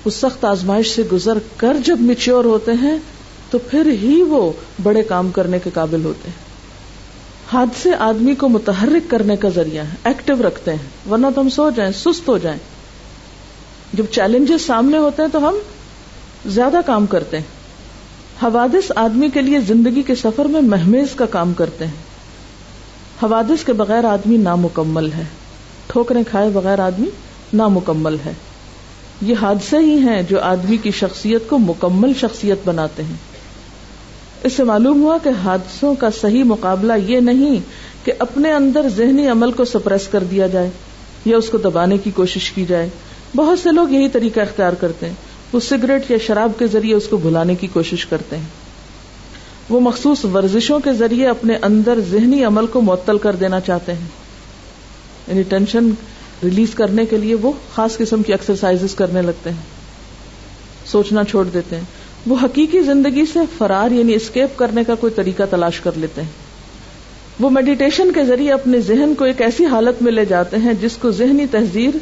[0.05, 2.97] اس سخت آزمائش سے گزر کر جب میچور ہوتے ہیں،
[3.49, 4.51] تو پھر ہی وہ
[4.83, 6.45] بڑے کام کرنے کے قابل ہوتے ہیں۔
[7.53, 11.69] حادثے آدمی کو متحرک کرنے کا ذریعہ ہے ایکٹیو رکھتے ہیں۔ ورنہ تو ہم سو
[11.69, 12.59] جائیں، سست ہو جائیں۔
[13.93, 15.55] جب چیلنجز سامنے ہوتے ہیں، تو ہم
[16.45, 17.45] زیادہ کام کرتے ہیں۔
[18.43, 22.04] حوادث آدمی کے لیے زندگی کے سفر میں مہمیز کا کام کرتے ہیں۔
[23.23, 25.23] حوادث کے بغیر آدمی نامکمل ہے۔
[25.87, 27.05] ٹھوکریں کھائے بغیر آدمی
[27.53, 28.33] نامکمل ہے۔
[29.21, 33.15] یہ حادثے ہی ہیں جو آدمی کی شخصیت کو مکمل شخصیت بناتے ہیں۔
[34.43, 37.59] اس سے معلوم ہوا کہ حادثوں کا صحیح مقابلہ یہ نہیں
[38.05, 40.69] کہ اپنے اندر ذہنی عمل کو سپریس کر دیا جائے
[41.25, 42.89] یا اس کو دبانے کی کوشش کی جائے۔
[43.35, 45.13] بہت سے لوگ یہی طریقہ اختیار کرتے ہیں۔
[45.53, 48.64] وہ سگریٹ یا شراب کے ذریعے اس کو بھلانے کی کوشش کرتے ہیں۔
[49.69, 54.07] وہ مخصوص ورزشوں کے ذریعے اپنے اندر ذہنی عمل کو معطل کر دینا چاہتے ہیں۔
[55.27, 55.89] یعنی ٹینشن
[56.43, 59.57] ریلیز کرنے کے لیے وہ خاص قسم کی ایکسرسائز کرنے لگتے ہیں۔
[60.85, 61.83] سوچنا چھوڑ دیتے ہیں۔
[62.27, 66.29] وہ حقیقی زندگی سے فرار یعنی اسکیپ کرنے کا کوئی طریقہ تلاش کر لیتے ہیں۔
[67.39, 70.97] وہ میڈیٹیشن کے ذریعے اپنے ذہن کو ایک ایسی حالت میں لے جاتے ہیں جس
[70.97, 71.97] کو ذہنی تہذیر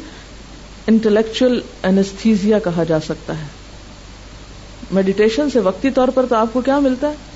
[0.86, 3.46] انٹلیکچل اینستھیزیا کہا جا سکتا ہے۔
[4.90, 7.33] میڈیٹیشن سے وقتی طور پر تو آپ کو کیا ملتا ہے؟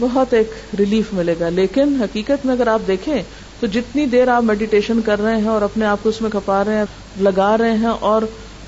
[0.00, 3.22] بہت ایک ریلیف ملے گا۔ لیکن حقیقت میں اگر آپ دیکھیں
[3.60, 6.64] تو جتنی دیر آپ میڈیٹیشن کر رہے ہیں اور اپنے آپ کو اس میں کھپا
[6.64, 6.84] رہے ہیں،
[7.20, 8.22] لگا رہے ہیں اور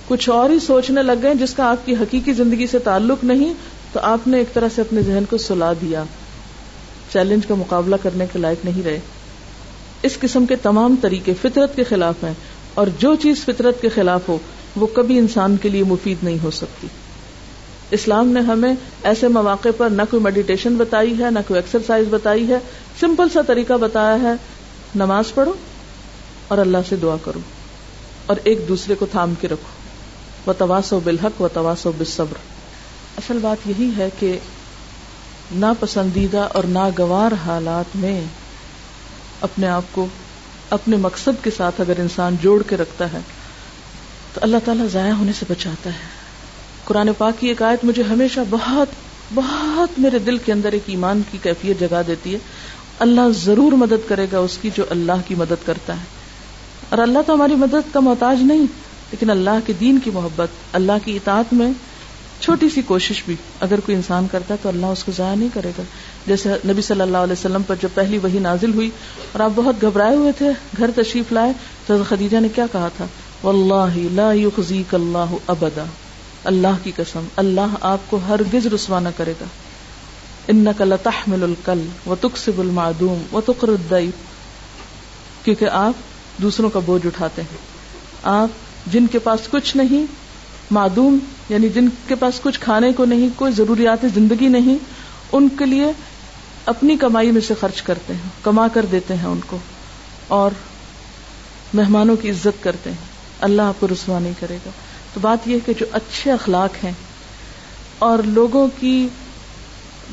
[0.08, 3.54] کچھ اور ہی سوچنے لگ گئے جس کا آپ کی حقیقی زندگی سے تعلق نہیں،
[3.92, 6.04] تو آپ نے ایک طرح سے اپنے ذہن کو سلا دیا۔
[7.12, 9.00] چیلنج کا مقابلہ کرنے کے لائق نہیں رہے۔
[10.02, 12.34] اس قسم کے تمام طریقے فطرت کے خلاف ہیں
[12.74, 14.38] اور جو چیز فطرت کے خلاف ہو،
[14.76, 16.86] وہ کبھی انسان کے لیے مفید نہیں ہو سکتی۔
[17.90, 22.48] اسلام نے ہمیں ایسے مواقع پر نہ کوئی میڈیٹیشن بتائی ہے، نہ کوئی ایکسرسائز بتائی
[22.48, 22.58] ہے۔
[23.00, 24.32] سمپل سا طریقہ بتایا ہے،
[24.94, 25.52] نماز پڑھو
[26.48, 27.38] اور اللہ سے دعا کرو
[28.26, 29.76] اور ایک دوسرے کو تھام کے رکھو۔
[30.50, 32.38] و تواس و بالحق و تواس و بصبر
[33.16, 34.38] اصل بات یہی ہے کہ
[35.54, 38.24] ناپسندیدہ اور ناگوار حالات میں
[39.40, 40.06] اپنے آپ کو
[40.70, 43.18] اپنے مقصد کے ساتھ اگر انسان جوڑ کے رکھتا ہے،
[44.34, 46.15] تو اللہ تعالیٰ ضائع ہونے سے بچاتا ہے۔
[46.86, 48.88] قرآن پاک کی ایک آیت مجھے ہمیشہ بہت
[49.34, 52.38] بہت میرے دل کے اندر ایک ایمان کی کیفیت جگا دیتی ہے۔
[52.98, 56.04] اللہ ضرور مدد کرے گا اس کی جو اللہ کی مدد کرتا ہے۔
[56.88, 58.66] اور اللہ تو ہماری مدد کا محتاج نہیں،
[59.10, 61.72] لیکن اللہ کے دین کی محبت، اللہ کی اطاعت میں
[62.40, 65.48] چھوٹی سی کوشش بھی۔ اگر کوئی انسان کرتا ہے تو اللہ اس کو ضائع نہیں
[65.54, 65.82] کرے گا۔
[66.26, 68.90] جیسے نبی صلی اللہ علیہ وسلم پر جب پہلی وہی نازل ہوئی
[69.32, 71.52] اور آپ بہت گھبرائے ہوئے تھے، گھر تشریف لائے،
[71.86, 73.06] تو خدیجہ نے کیا کہا تھا؟
[73.42, 74.30] واللہ لا
[74.92, 75.84] اللہ ابدا
[76.46, 79.44] اللہ کی قسم، اللہ آپ کو ہرگز رسوا نہ کرے گا۔
[80.48, 84.12] انك لتحمل الكل وتكسب المعدوم وتقر الضيف
[85.44, 85.92] کیونکہ آپ
[86.42, 87.58] دوسروں کا بوجھ اٹھاتے ہیں۔
[88.22, 88.48] آپ
[88.86, 90.06] جن کے پاس کچھ نہیں،
[90.70, 91.18] معدوم
[91.48, 94.76] یعنی جن کے پاس کچھ کھانے کو نہیں، کوئی ضروریات زندگی نہیں،
[95.32, 95.86] ان کے لیے
[96.66, 99.58] اپنی کمائی میں سے خرچ کرتے ہیں، کما کر دیتے ہیں ان کو۔
[100.28, 100.50] اور
[101.74, 104.70] مہمانوں کی عزت کرتے ہیں۔ اللہ آپ کو رسوا نہیں کرے گا۔
[105.16, 106.92] تو بات یہ کہ جو اچھے اخلاق ہیں
[107.98, 109.08] اور لوگوں کی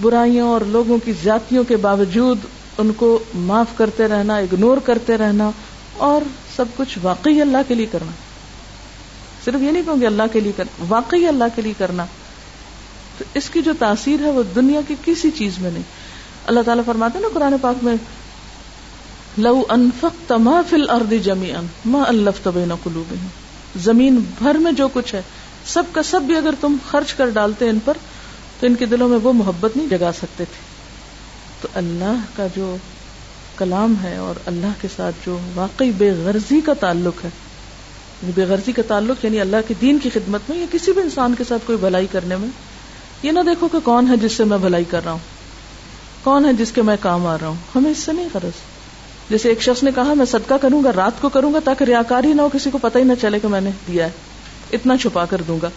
[0.02, 2.38] برائیوں اور لوگوں کی زیادتیوں کے باوجود
[2.78, 5.52] ان کو معاف کرتے رہنا اگنور کرتے رہنا
[5.98, 6.22] اور
[6.56, 8.12] سب کچھ واقعی اللہ کے لیے کرنا۔
[9.46, 12.06] صرف یہ نہیں کہوں گے اللہ کے لیے کرنا واقعی اللہ کے لیے کرنا۔
[13.18, 15.84] تو اس کی جو تاثیر ہے وہ دنیا کی کسی چیز میں نہیں۔
[16.46, 17.96] اللہ تعالیٰ فرماتے نا قرآن پاک میں،
[19.38, 23.14] لو انفق تما فل ارد جمی ان ماں اللہ طب قلوب
[23.82, 25.22] زمین بھر میں جو کچھ ہے،
[25.66, 27.98] سب کا سب بھی اگر تم خرچ کر ڈالتے ان پر،
[28.60, 30.74] تو ان کے دلوں میں وہ محبت نہیں جگا سکتے تھے۔
[31.62, 32.78] تو اللہ کا جو
[33.58, 37.30] کلام ہے اور اللہ کے ساتھ جو واقعی بے غرضی کا تعلق ہے
[38.22, 41.02] یعنی بے غرضی کا تعلق یعنی اللہ کے دین کی خدمت میں یا کسی بھی
[41.02, 42.48] انسان کے ساتھ کوئی بھلائی کرنے میں،
[43.24, 45.20] یہ نہ دیکھو کہ کون ہے جس سے میں بھلائی کر رہا ہوں،
[46.24, 48.73] کون ہے جس کے میں کام آ رہا ہوں۔ ہمیں اس سے نہیں غرض۔
[49.34, 52.34] جیسے ایک شخص نے کہا، میں صدقہ کروں گا، رات کو کروں گا، تاکہ ریاکاری
[52.34, 54.10] نہ ہو، کسی کو پتہ ہی نہ چلے کہ میں نے دیا ہے۔
[54.72, 55.70] اتنا چھپا کر دوں گا۔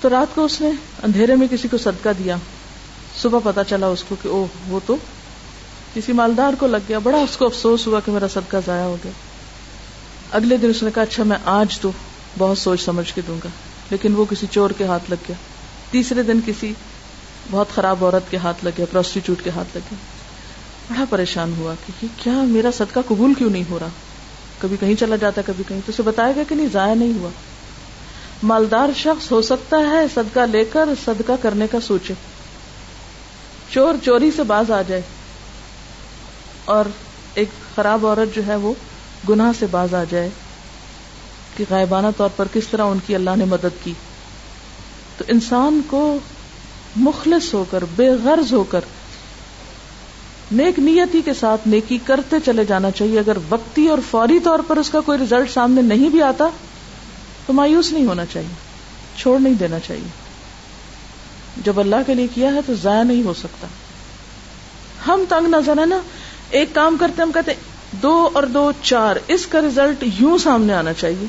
[0.00, 0.70] تو رات کو اس نے
[1.02, 2.36] اندھیرے میں کسی کو صدقہ دیا۔
[3.22, 4.96] صبح پتا چلا اس کو کہ او وہ تو
[5.94, 8.96] کسی مالدار کو لگ گیا۔ بڑا اس کو افسوس ہوا کہ میرا صدقہ ضائع ہو
[9.04, 9.12] گیا۔
[10.30, 11.90] اگلے دن اس نے کہا اچھا میں آج تو
[12.38, 13.48] بہت سوچ سمجھ کے دوں گا۔
[13.90, 15.36] لیکن وہ کسی چور کے ہاتھ لگ گیا۔
[15.90, 16.72] تیسرے دن کسی
[17.50, 20.17] بہت خراب عورت کے ہاتھ لگ گیا پروسٹیچیوٹ کے ہاتھ لگ گیا۔
[20.90, 23.88] بڑا پریشان ہوا کہ کیا میرا صدقہ قبول کیوں نہیں ہو رہا؟
[24.58, 27.30] کبھی کہیں چلا جاتا کبھی کہیں۔ تو اسے بتایا گیا کہ نہیں، ضائع نہیں ہوا۔
[28.42, 32.14] مالدار شخص ہو سکتا ہے صدقہ لے کر صدقہ کرنے کا سوچے۔
[33.70, 35.02] چور چوری سے باز آ جائے۔
[36.64, 36.84] اور
[37.34, 38.74] ایک خراب عورت جو ہے وہ
[39.28, 40.28] گناہ سے باز آ جائے۔
[41.56, 43.92] کہ غائبانہ طور پر کس طرح ان کی اللہ نے مدد کی۔
[45.16, 46.18] تو انسان کو
[46.96, 48.80] مخلص ہو کر، بے غرض ہو کر
[50.52, 54.76] نیک نیتی کے ساتھ نیکی کرتے چلے جانا چاہیے۔ اگر وقتی اور فوری طور پر
[54.76, 56.48] اس کا کوئی ریزلٹ سامنے نہیں بھی آتا،
[57.46, 58.54] تو مایوس نہیں ہونا چاہیے،
[59.16, 60.08] چھوڑ نہیں دینا چاہیے۔
[61.64, 63.66] جب اللہ کے لیے کیا ہے تو ضائع نہیں ہو سکتا۔
[65.06, 66.00] ہم تنگ نظر ہے نا،
[66.50, 67.52] ایک کام کرتے ہم کہتے
[67.92, 71.26] دو اور دو چار، اس کا ریزلٹ یوں سامنے آنا چاہیے۔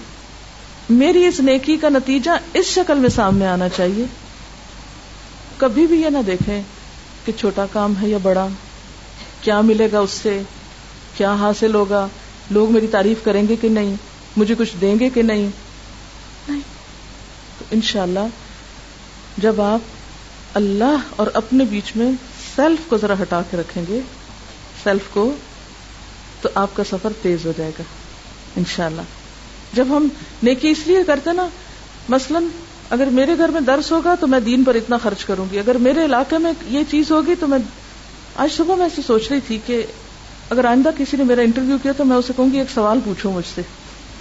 [0.90, 4.06] میری اس نیکی کا نتیجہ اس شکل میں سامنے آنا چاہیے۔
[5.58, 6.62] کبھی بھی یہ نہ دیکھیں
[7.26, 8.48] کہ چھوٹا کام ہے یا بڑا۔
[9.42, 10.42] کیا ملے گا اس سے؟
[11.18, 12.08] کیا حاصل ہوگا؟
[12.52, 13.96] لوگ میری تعریف کریں گے کہ نہیں؟
[14.38, 15.48] مجھے کچھ دیں گے کہ نہیں؟
[16.48, 16.62] نہیں۔
[17.60, 18.28] تو انشاءاللہ،
[19.38, 19.80] جب آپ
[20.54, 22.12] اللہ اور اپنے بیچ میں
[22.56, 24.00] سیلف کو ذرا ہٹا کے رکھیں گے،
[24.84, 25.32] سیلف کو،
[26.42, 27.84] تو آپ کا سفر تیز ہو جائے گا،
[28.58, 29.02] انشاءاللہ۔
[29.74, 30.08] جب ہم
[30.44, 31.48] نیکی اس لیے کرتے نا،
[32.10, 32.40] مثلا
[32.90, 35.76] اگر میرے گھر میں درس ہوگا تو میں دین پر اتنا خرچ کروں گی، اگر
[35.76, 37.60] میرے علاقے میں یہ چیز ہوگی تو میں
[38.40, 39.86] آج صبح میں ایسی سوچ رہی تھی کہ
[40.50, 43.32] اگر آئندہ کسی نے میرا انٹرویو کیا تو میں اسے کہوں گی ایک سوال پوچھو
[43.32, 43.62] مجھ سے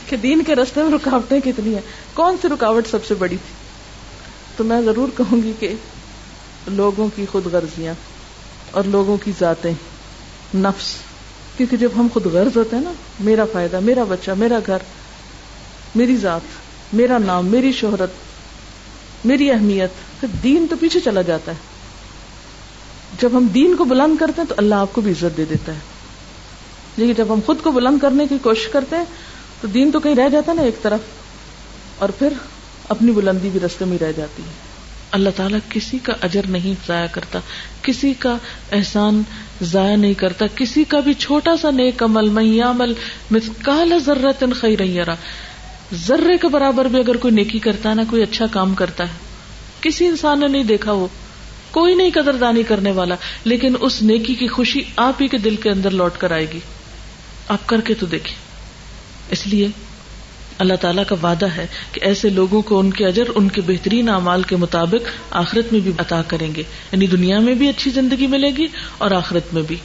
[0.09, 1.81] کہ دین کے رستے میں رکاوٹیں کتنی ہیں؟
[2.15, 3.55] کون سی رکاوٹ سب سے بڑی تھی؟
[4.57, 5.75] تو میں ضرور کہوں گی کہ
[6.67, 7.95] لوگوں کی خود غرضیاں
[8.71, 9.73] اور لوگوں کی ذاتیں،
[10.55, 10.95] نفس۔
[11.57, 14.79] کیونکہ جب ہم خود غرض ہوتے ہیں نا، میرا فائدہ، میرا بچہ، میرا گھر،
[15.95, 16.41] میری ذات،
[16.93, 18.11] میرا نام، میری شہرت،
[19.25, 21.68] میری اہمیت، پھر دین تو پیچھے چلا جاتا ہے۔
[23.21, 25.73] جب ہم دین کو بلند کرتے ہیں تو اللہ آپ کو بھی عزت دے دیتا
[25.73, 25.79] ہے۔
[26.97, 29.05] لیکن جب ہم خود کو بلند کرنے کی کوشش کرتے ہیں
[29.61, 31.01] تو دین تو کہیں رہ جاتا ہے نا ایک طرف،
[31.99, 32.33] اور پھر
[32.89, 34.51] اپنی بلندی بھی رستے میں رہ جاتی ہے۔
[35.11, 37.39] اللہ تعالیٰ کسی کا اجر نہیں ضائع کرتا،
[37.83, 38.37] کسی کا
[38.73, 39.23] احسان
[39.63, 42.93] ضائع نہیں کرتا، کسی کا بھی چھوٹا سا نیک عمل میامل
[43.31, 45.15] مثقال ذرت خیرا
[46.07, 49.13] ذرے کے برابر بھی اگر کوئی نیکی کرتا ہے نا، کوئی اچھا کام کرتا ہے،
[49.81, 51.07] کسی انسان نے نہیں دیکھا وہ۔
[51.71, 53.15] کوئی نہیں قدردانی کرنے والا،
[53.45, 56.61] لیکن اس نیکی کی خوشی آپ ہی کے دل کے اندر لوٹ کر آئے گی۔
[57.49, 58.37] آپ کر کے تو دیکھیں۔
[59.31, 59.69] اس لیے
[60.59, 64.09] اللہ تعالیٰ کا وعدہ ہے کہ ایسے لوگوں کو ان کے اجر، ان کے بہترین
[64.09, 66.63] اعمال کے مطابق آخرت میں بھی عطا کریں گے۔
[66.93, 68.67] یعنی دنیا میں بھی اچھی زندگی ملے گی
[68.99, 69.77] اور آخرت میں بھی۔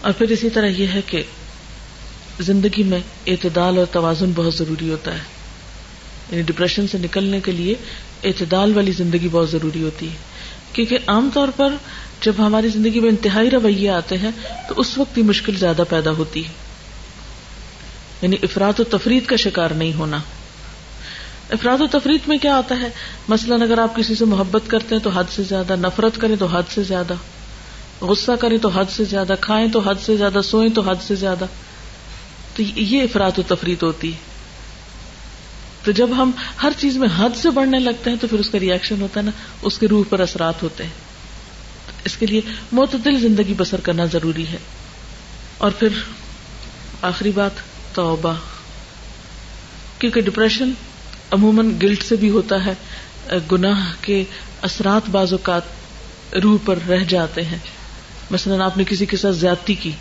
[0.00, 1.22] اور پھر اسی طرح یہ ہے کہ
[2.40, 5.22] زندگی میں اعتدال اور توازن بہت ضروری ہوتا ہے۔
[6.30, 7.74] یعنی ڈپریشن سے نکلنے کے لیے
[8.24, 10.29] اعتدال والی زندگی بہت ضروری ہوتی ہے۔
[10.72, 11.72] کیونکہ عام طور پر
[12.20, 14.30] جب ہماری زندگی میں انتہائی رویے آتے ہیں
[14.68, 16.52] تو اس وقت ہی مشکل زیادہ پیدا ہوتی ہے۔
[18.22, 20.18] یعنی افراد و تفرید کا شکار نہیں ہونا۔
[21.50, 22.88] افراد و تفرید میں کیا آتا ہے؟
[23.28, 26.46] مثلاً اگر آپ کسی سے محبت کرتے ہیں تو حد سے زیادہ، نفرت کریں تو
[26.46, 27.14] حد سے زیادہ۔
[28.00, 31.14] غصہ کریں تو حد سے زیادہ۔ کھائیں تو حد سے زیادہ۔ سوئیں تو حد سے
[31.14, 31.44] زیادہ۔
[32.56, 34.29] تو یہ افراد و تفرید ہوتی ہے۔
[35.84, 36.30] تو جب ہم
[36.62, 39.24] ہر چیز میں حد سے بڑھنے لگتے ہیں تو پھر اس کا ریئیکشن ہوتا ہے
[39.24, 39.30] نا،
[39.62, 40.90] اس کے روح پر اثرات ہوتے ہیں۔
[42.04, 42.40] اس کے لیے
[42.72, 44.58] معتدل زندگی بسر کرنا ضروری ہے۔
[45.58, 45.88] اور پھر
[47.02, 47.50] آخری بات،
[47.94, 48.34] توبہ۔
[49.98, 50.70] کیونکہ ڈپریشن
[51.30, 52.74] عموماً گلٹ سے بھی ہوتا ہے،
[53.52, 54.24] گناہ کے
[54.62, 55.62] اثرات بعض اوقات
[56.42, 57.58] روح پر رہ جاتے ہیں۔
[58.30, 59.92] مثلاً آپ نے کسی کے ساتھ زیادتی کی۔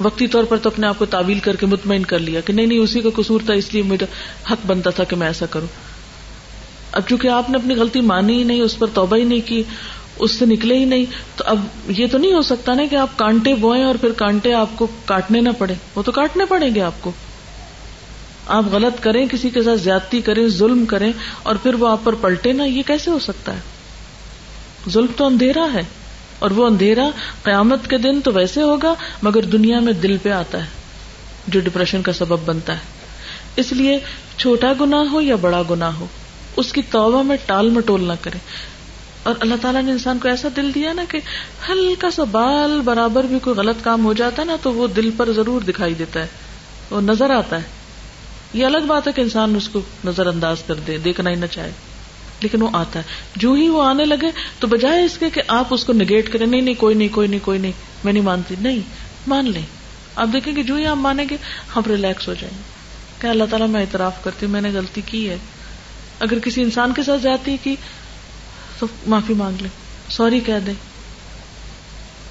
[0.00, 2.66] وقتی طور پر تو اپنے آپ کو تعویل کر کے مطمئن کر لیا کہ نہیں
[2.66, 4.04] نہیں، اسی کا قصور تھا، اس لیے میرا
[4.52, 5.66] حق بنتا تھا کہ میں ایسا کروں۔
[6.92, 9.62] اب چونکہ آپ نے اپنی غلطی مانی ہی نہیں، اس پر توبہ ہی نہیں کی،
[10.18, 11.04] اس سے نکلے ہی نہیں،
[11.36, 14.54] تو اب یہ تو نہیں ہو سکتا نا کہ آپ کانٹے بوئیں اور پھر کانٹے
[14.54, 17.12] آپ کو کاٹنے نہ پڑے وہ تو کاٹنے پڑیں گے آپ کو۔
[18.46, 22.14] آپ غلط کریں، کسی کے ساتھ زیادتی کریں، ظلم کریں اور پھر وہ آپ پر
[22.14, 23.60] پلٹے نا، یہ کیسے ہو سکتا ہے؟
[24.90, 25.82] ظلم تو اندھیرا ہے۔
[26.38, 27.10] اور وہ اندھیرا
[27.42, 30.68] قیامت کے دن تو ویسے ہوگا، مگر دنیا میں دل پہ آتا ہے،
[31.46, 32.96] جو ڈپریشن کا سبب بنتا ہے۔
[33.56, 33.98] اس لیے
[34.38, 36.06] چھوٹا گنا ہو یا بڑا گنا ہو،
[36.56, 38.38] اس کی توبہ میں ٹال مٹول نہ کرے
[39.22, 41.18] اور اللہ تعالیٰ نے انسان کو ایسا دل دیا نا کہ
[41.68, 45.10] ہلکا سا بال برابر بھی کوئی غلط کام ہو جاتا ہے نا، تو وہ دل
[45.16, 46.26] پر ضرور دکھائی دیتا ہے۔
[46.90, 47.62] وہ نظر آتا ہے۔
[48.54, 51.46] یہ الگ بات ہے کہ انسان اس کو نظر انداز کر دے، دیکھنا ہی نہ
[51.46, 51.72] چاہے۔
[52.40, 53.04] لیکن وہ آتا ہے۔
[53.36, 54.26] جو ہی وہ آنے لگے
[54.58, 57.28] تو بجائے اس کے کہ آپ اس کو نگیٹ کریں، نہیں نہیں، کوئی نہیں کوئی
[57.28, 57.72] نہیں کوئی نہیں،
[58.04, 58.80] میں نہیں مانتی۔ نہیں،
[59.26, 59.62] مان لیں۔
[60.16, 61.36] آپ دیکھیں گے جو ہی آپ مانیں گے،
[61.76, 62.62] ہم ریلیکس ہو جائیں گے۔
[63.20, 65.36] کہ اللہ تعالیٰ میں اعتراف کرتی ہوں، میں نے غلطی کی ہے۔
[66.20, 67.76] اگر کسی انسان کے ساتھ جاتی کی،
[68.78, 69.70] تو معافی مانگ لیں۔
[70.10, 70.74] سوری کہہ دیں۔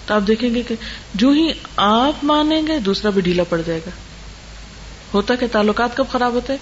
[0.05, 0.75] تو آپ دیکھیں گے کہ
[1.13, 3.89] جو ہی آپ مانیں گے، دوسرا بھی ڈھیلا پڑ جائے گا۔
[5.15, 6.53] ہوتا کہ تعلقات کب خراب ہوتے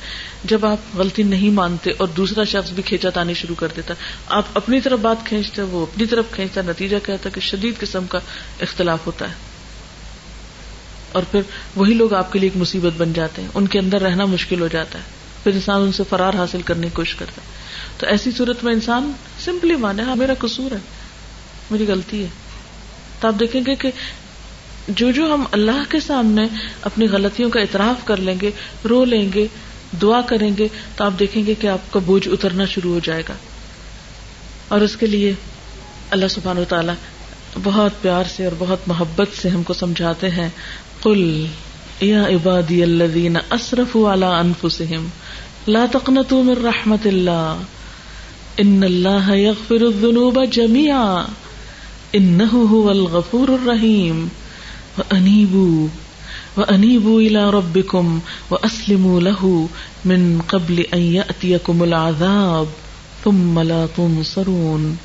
[0.43, 3.93] جب آپ غلطی نہیں مانتے اور دوسرا شخص بھی کھینچا تانی شروع کر دیتا
[4.27, 8.19] آپ اپنی طرف بات کھینچتے وہ اپنی طرف کھینچتا نتیجہ کہتا کہ شدید قسم کا
[8.61, 9.33] اختلاف ہوتا ہے۔
[11.11, 11.41] اور پھر
[11.75, 14.61] وہی لوگ آپ کے لیے ایک مصیبت بن جاتے ہیں، ان کے اندر رہنا مشکل
[14.61, 15.03] ہو جاتا ہے۔
[15.43, 17.47] پھر انسان ان سے فرار حاصل کرنے کی کوشش کرتا ہے۔
[17.97, 20.77] تو ایسی صورت میں انسان سمپلی مانے ہاں میرا قصور ہے،
[21.71, 22.27] میری غلطی ہے۔
[23.19, 23.91] تو آپ دیکھیں گے کہ
[24.87, 26.41] جو جو ہم اللہ کے سامنے
[26.81, 28.51] اپنی غلطیوں کا اعتراف کر لیں گے،
[28.89, 29.47] رو لیں گے،
[30.01, 33.23] دعا کریں گے، تو آپ دیکھیں گے کہ آپ کا بوجھ اترنا شروع ہو جائے
[33.29, 33.33] گا۔
[34.67, 35.33] اور اس کے لیے
[36.09, 36.91] اللہ سبحان و تعالی
[37.63, 40.49] بہت پیار سے اور بہت محبت سے ہم کو سمجھاتے ہیں۔
[41.03, 41.45] کل
[42.01, 45.07] یا عبادی الذین اسرفوا علی انفسهم
[45.67, 47.57] لا تقنطوا من رحمت اللہ
[48.57, 51.25] ان اللہ یغفر الذنوب جميعا
[52.13, 54.27] انه هو الغفور الرحیم۔
[54.97, 55.87] وانیبوا
[56.57, 58.19] وانیبوا الى ربکم
[58.51, 59.65] واسلموا له
[60.05, 62.65] من قبل ان یأتیکم العذاب
[63.23, 64.95] ثم لا تنصرون.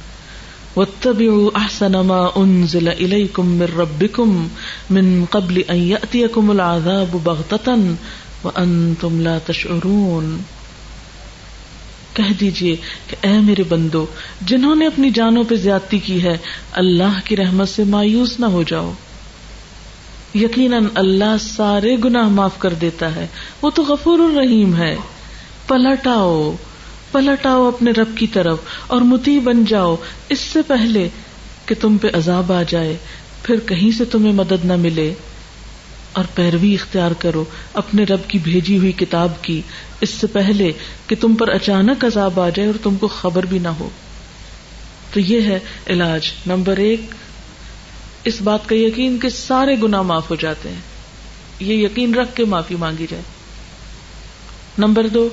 [0.77, 4.49] واتبعوا احسن ما انزل اليكم من ربكم
[4.91, 7.81] من قبل ان ياتيكم العذاب بغتة
[8.45, 10.39] وانتم لا تشعرون.
[12.15, 12.77] کہہ دیجیے
[13.07, 14.07] کہ اے میرے بندو،
[14.41, 16.37] جنہوں نے اپنی جانوں پہ زیادتی کی ہے،
[16.73, 18.93] اللہ کی رحمت سے مایوس نہ ہو جاؤ۔
[20.35, 23.27] یقیناً اللہ سارے گناہ معاف کر دیتا ہے۔
[23.63, 24.97] وہ تو غفور الرحیم ہے۔
[25.67, 26.55] پلٹ آؤ
[27.13, 29.97] پلٹ آؤ اپنے رب کی طرف اور متی بن جاؤ۔
[30.29, 31.09] اس سے پہلے
[31.67, 32.97] کہ تم پہ عذاب آ جائے،
[33.43, 35.15] پھر کہیں سے تمہیں مدد نہ ملے۔
[36.13, 39.63] اور پیروی اختیار کرو، اپنے رب کی بھیجی ہوئی کتاب کی۔
[40.01, 40.73] اس سے پہلے
[41.07, 43.89] کہ تم پر اچانک عذاب آ جائے اور تم کو خبر بھی نہ ہو۔
[45.13, 47.01] تو یہ ہے علاج نمبر ایک۔
[48.25, 50.81] اس بات کا یقین کہ سارے گنا معاف ہو جاتے ہیں۔
[51.61, 53.23] یہ یقین رکھ کے معافی مانگی جائے۔
[54.79, 55.29] نمبر دو،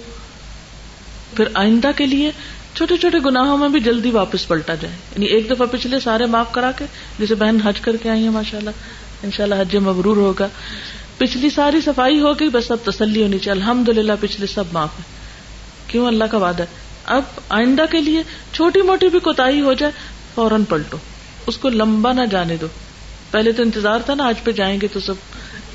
[1.36, 2.32] پھر آئندہ کے لیے
[2.76, 6.52] چھوٹے چھوٹے گناہوں میں بھی جلدی واپس پلٹا جائے۔ یعنی ایک دفعہ پچھلے سارے معاف
[6.52, 6.86] کرا کے
[7.20, 8.70] جیسے بہن حج کر کے آئی ہیں ماشاء اللہ
[9.24, 10.48] ان شاء اللہ حج مبرور ہوگا۔
[11.18, 14.90] پچھلی ساری صفائی ہو گئی، بس اب تسلی ہونی چاہیے۔ الحمد للہ پچھلے سب معاف
[15.00, 15.04] ہے
[15.88, 16.68] کیوں؟ اللہ کا وعدہ ہے۔
[17.06, 18.24] اب آئندہ کے لیے
[18.54, 19.92] چھوٹی موٹی بھی کوتا ہو جائے،
[20.36, 20.98] فوراً پلٹو۔
[21.48, 22.68] اس کو لمبا نہ جانے دو۔
[23.32, 25.14] پہلے تو انتظار تھا نا، آج پہ جائیں گے تو سب۔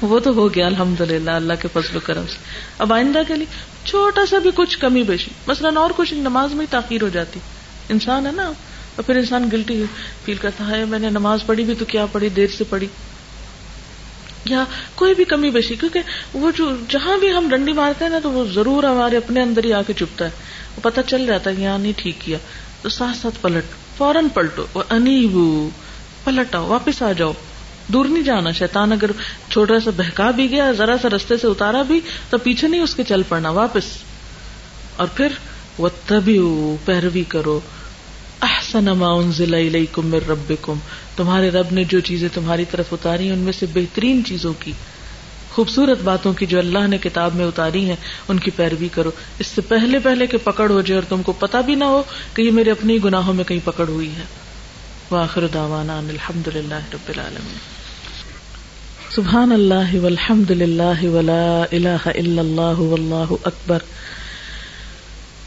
[0.02, 2.36] وہ تو ہو گیا الحمد للہ اللہ کے فضل و کرم سے۔
[2.78, 3.46] اب آئندہ کے لیے
[3.84, 7.40] چھوٹا سا بھی کچھ کمی بیشی۔ مثلاً اور کچھ نماز میں تاخیر ہو جاتی۔
[7.88, 8.44] انسان ہے نا،
[8.96, 9.84] اور پھر انسان گلٹی
[10.24, 12.86] فیل کرتا ہے میں نے نماز پڑھی بھی تو کیا پڑھی، دیر سے پڑھی۔
[14.44, 14.64] یا
[14.94, 16.00] کوئی بھی کمی بیشی، کیونکہ
[16.34, 19.64] وہ جو جہاں بھی ہم ڈنڈی مارتے ہیں نا، تو وہ ضرور ہمارے اپنے اندر
[19.64, 20.30] ہی آ کے چپتا ہے۔
[20.76, 22.38] وہ پتہ چل جاتا ہے یہاں نہیں، ٹھیک کیا۔
[22.82, 23.64] تو ساتھ ساتھ پلٹ۔
[24.00, 25.70] فوراً پلٹو انیبو
[26.24, 27.32] پلٹ آؤ واپس آ جاؤ۔
[27.88, 29.10] دور نہیں جانا، شیطان اگر
[29.50, 32.94] چھوٹا سا بہکا بھی گیا، ذرا سا رستے سے اتارا بھی، تو پیچھے نہیں اس
[32.94, 33.84] کے چل پڑنا، واپس۔
[34.96, 35.28] اور پھر
[35.78, 36.40] وہ تبھی
[36.84, 37.60] پیروی کرو۔
[38.42, 40.74] احسن ما انزل الیکم من ربکم۔
[41.16, 44.72] تمہارے رب نے جو چیزیں تمہاری طرف اتاری، ان میں سے بہترین چیزوں کی۔
[45.50, 47.96] خوبصورت باتوں کی جو اللہ نے کتاب میں اتاری ہیں،
[48.28, 51.32] ان کی پیروی کرو۔ اس سے پہلے پہلے کہ پکڑ ہو جائے اور تم کو
[51.32, 52.02] پتا بھی نہ ہو
[52.34, 54.22] کہ یہ میرے اپنی گناہوں میں کہیں پکڑ ہوئی ہے
[55.10, 57.80] واخر دعوانا ان الحمد للہ رب العالمین۔
[59.10, 63.78] سبحان اللہ والحمد للہ ولا الہ الا اللہ واللہ اکبر۔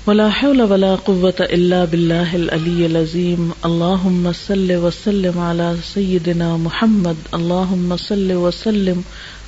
[0.07, 7.95] ولا حول ولا قوة الا باللہ العلی العظیم۔ اللہم صل وسلم على سیدنا محمد۔ اللہم
[7.97, 9.01] صل وسلم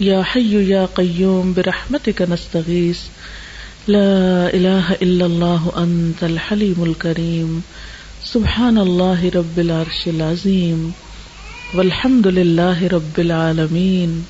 [0.00, 3.00] يا حي يا قيوم برحمتك نستغيث
[3.88, 7.62] لا إله إلا الله أنت الحليم الكريم
[8.24, 10.92] سبحان الله رب العرش العظيم
[11.74, 14.24] والحمد لله رب العالمين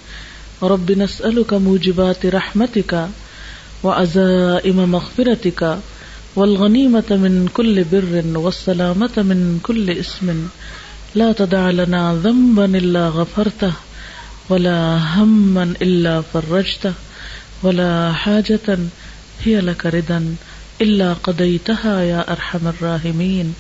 [0.63, 3.09] رب نسألك موجبات رحمتك
[3.83, 5.79] وعزائم مغفرتك
[6.37, 10.49] والغنيمة من كل بر والسلامة من كل اسم.
[11.15, 13.73] لا تدع لنا ذنبا إلا غفرته.
[14.51, 16.91] ولا هما إلا فرجته
[17.63, 18.75] ولا حاجة
[19.49, 20.19] هي لك ردا
[20.83, 23.53] إلا قضيتها يا أرحم الراحمين۔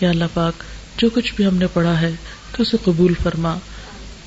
[0.00, 0.62] یا اللہ پاک،
[0.96, 2.12] جو کچھ بھی ہم نے پڑھا ہے،
[2.56, 3.54] تو اسے قبول فرما۔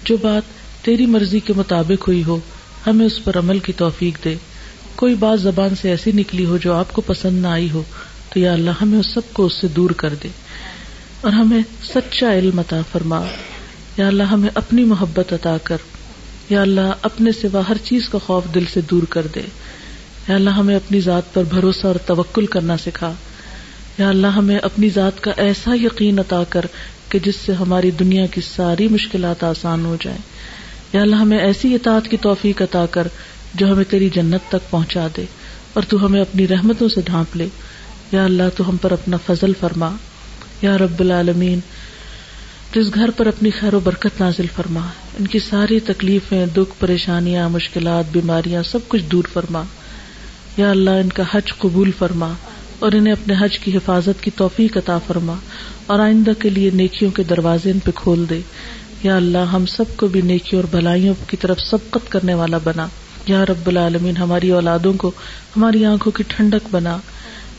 [0.06, 0.42] جو بات
[0.86, 2.40] تیری مرضی کے مطابق ہوئی ہو،
[2.88, 4.36] ہمیں اس پر عمل کی توفیق دے۔
[4.96, 7.84] کوئی بات زبان سے ایسی نکلی ہو جو آپ کو پسند نہ آئی ہو،
[8.34, 10.28] تو یا اللہ ہمیں اس سب کو اس سے دور کر دے۔
[11.22, 13.22] اور ہمیں سچا علم عطا فرما۔
[13.98, 15.78] یا اللہ ہمیں اپنی محبت عطا کر،
[16.50, 19.42] یا اللہ اپنے سوا ہر چیز کا خوف دل سے دور کر دے۔
[20.28, 23.14] یا اللہ ہمیں اپنی ذات پر بھروسہ اور توکل کرنا سکھا۔
[23.98, 26.62] یا اللہ ہمیں اپنی ذات کا ایسا یقین عطا کر
[27.10, 30.18] کہ جس سے ہماری دنیا کی ساری مشکلات آسان ہو جائیں۔
[30.94, 33.08] یا اللہ ہمیں ایسی اطاعت کی توفیق عطا کر
[33.54, 35.26] جو ہمیں تیری جنت تک پہنچا دے
[35.74, 37.48] اور تو ہمیں اپنی رحمتوں سے ڈھانپ لے۔
[38.12, 39.96] یا اللہ تو ہم پر اپنا فضل فرما۔
[40.62, 41.60] یا رب العالمین
[42.76, 44.80] تو اس گھر پر اپنی خیر و برکت نازل فرما۔
[45.20, 49.64] ان کی ساری تکلیفیں، دکھ، پریشانیاں، مشکلات، بیماریاں سب کچھ دور فرما۔
[50.58, 52.34] یا اللہ، ان کا حج قبول فرما
[52.80, 55.34] اور انہیں اپنے حج کی حفاظت کی توفیق عطا فرما
[55.88, 58.42] اور آئندہ کے لیے نیکیوں کے دروازے ان پہ کھول دے۔
[59.04, 62.88] یا اللہ، ہم سب کو بھی نیکیوں اور بھلائیوں کی طرف سبقت کرنے والا بنا۔
[63.28, 65.12] یا رب العالمین، ہماری اولادوں کو
[65.58, 66.98] ہماری آنکھوں کی ٹھنڈک بنا۔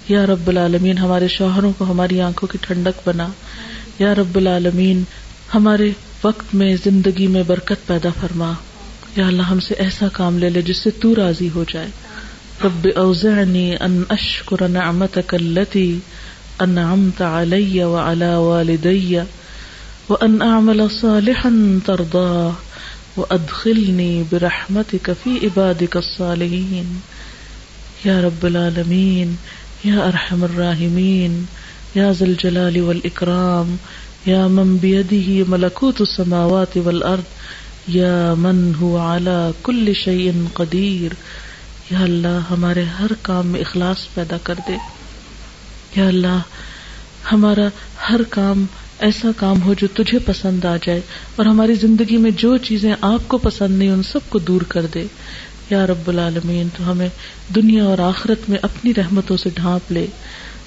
[0.09, 3.29] یا رب العالمین، ہمارے شوہروں کو ہماری آنکھوں کی ٹھنڈک بنا۔
[3.99, 5.03] یا رب العالمین،
[5.55, 5.91] ہمارے
[6.25, 8.53] وقت میں زندگی میں برکت پیدا فرما۔
[9.17, 11.89] یا اللہ، ہم سے ایسا کام لے لے جس سے تو راضی ہو جائے۔
[12.65, 15.99] رب اوزعنی ان اشکر نعمتک اللتی
[16.59, 19.17] انعمت علی وعلى والدی
[20.09, 21.49] وان اعمل صالحا
[21.87, 22.51] ترضاه
[23.17, 26.99] وادخلنی برحمتک فی عبادک الصالحین۔
[28.05, 29.35] یا رب العالمین،
[29.85, 31.45] یا ارحم الراحمین۔
[31.97, 33.77] یا ذل جلال والاکرام،
[34.27, 37.23] یا من بیدہ ملکوت السماوات والارض،
[37.89, 41.15] یا من هو على كل شيء قدیر۔
[41.91, 44.73] یا اللہ، ہمارے ہر کام میں اخلاص پیدا کر دے۔
[45.97, 46.41] یا اللہ،
[47.33, 47.69] ہمارا
[48.11, 48.67] ہر کام
[48.99, 51.01] ایسا کام ہو جو تجھے پسند آ جائے
[51.37, 54.87] اور ہماری زندگی میں جو چیزیں آپ کو پسند نہیں، ان سب کو دور کر
[54.95, 55.05] دے۔
[55.71, 57.09] یا رب العالمین، تو ہمیں
[57.55, 60.07] دنیا اور آخرت میں اپنی رحمتوں سے ڈھانپ لے۔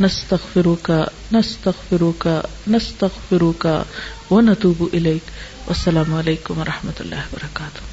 [0.00, 3.84] نستغفرك نستغفرك نستغفرك
[4.30, 5.22] ونتوب إليك
[5.68, 7.89] والسلام عليكم ورحمة الله وبركاته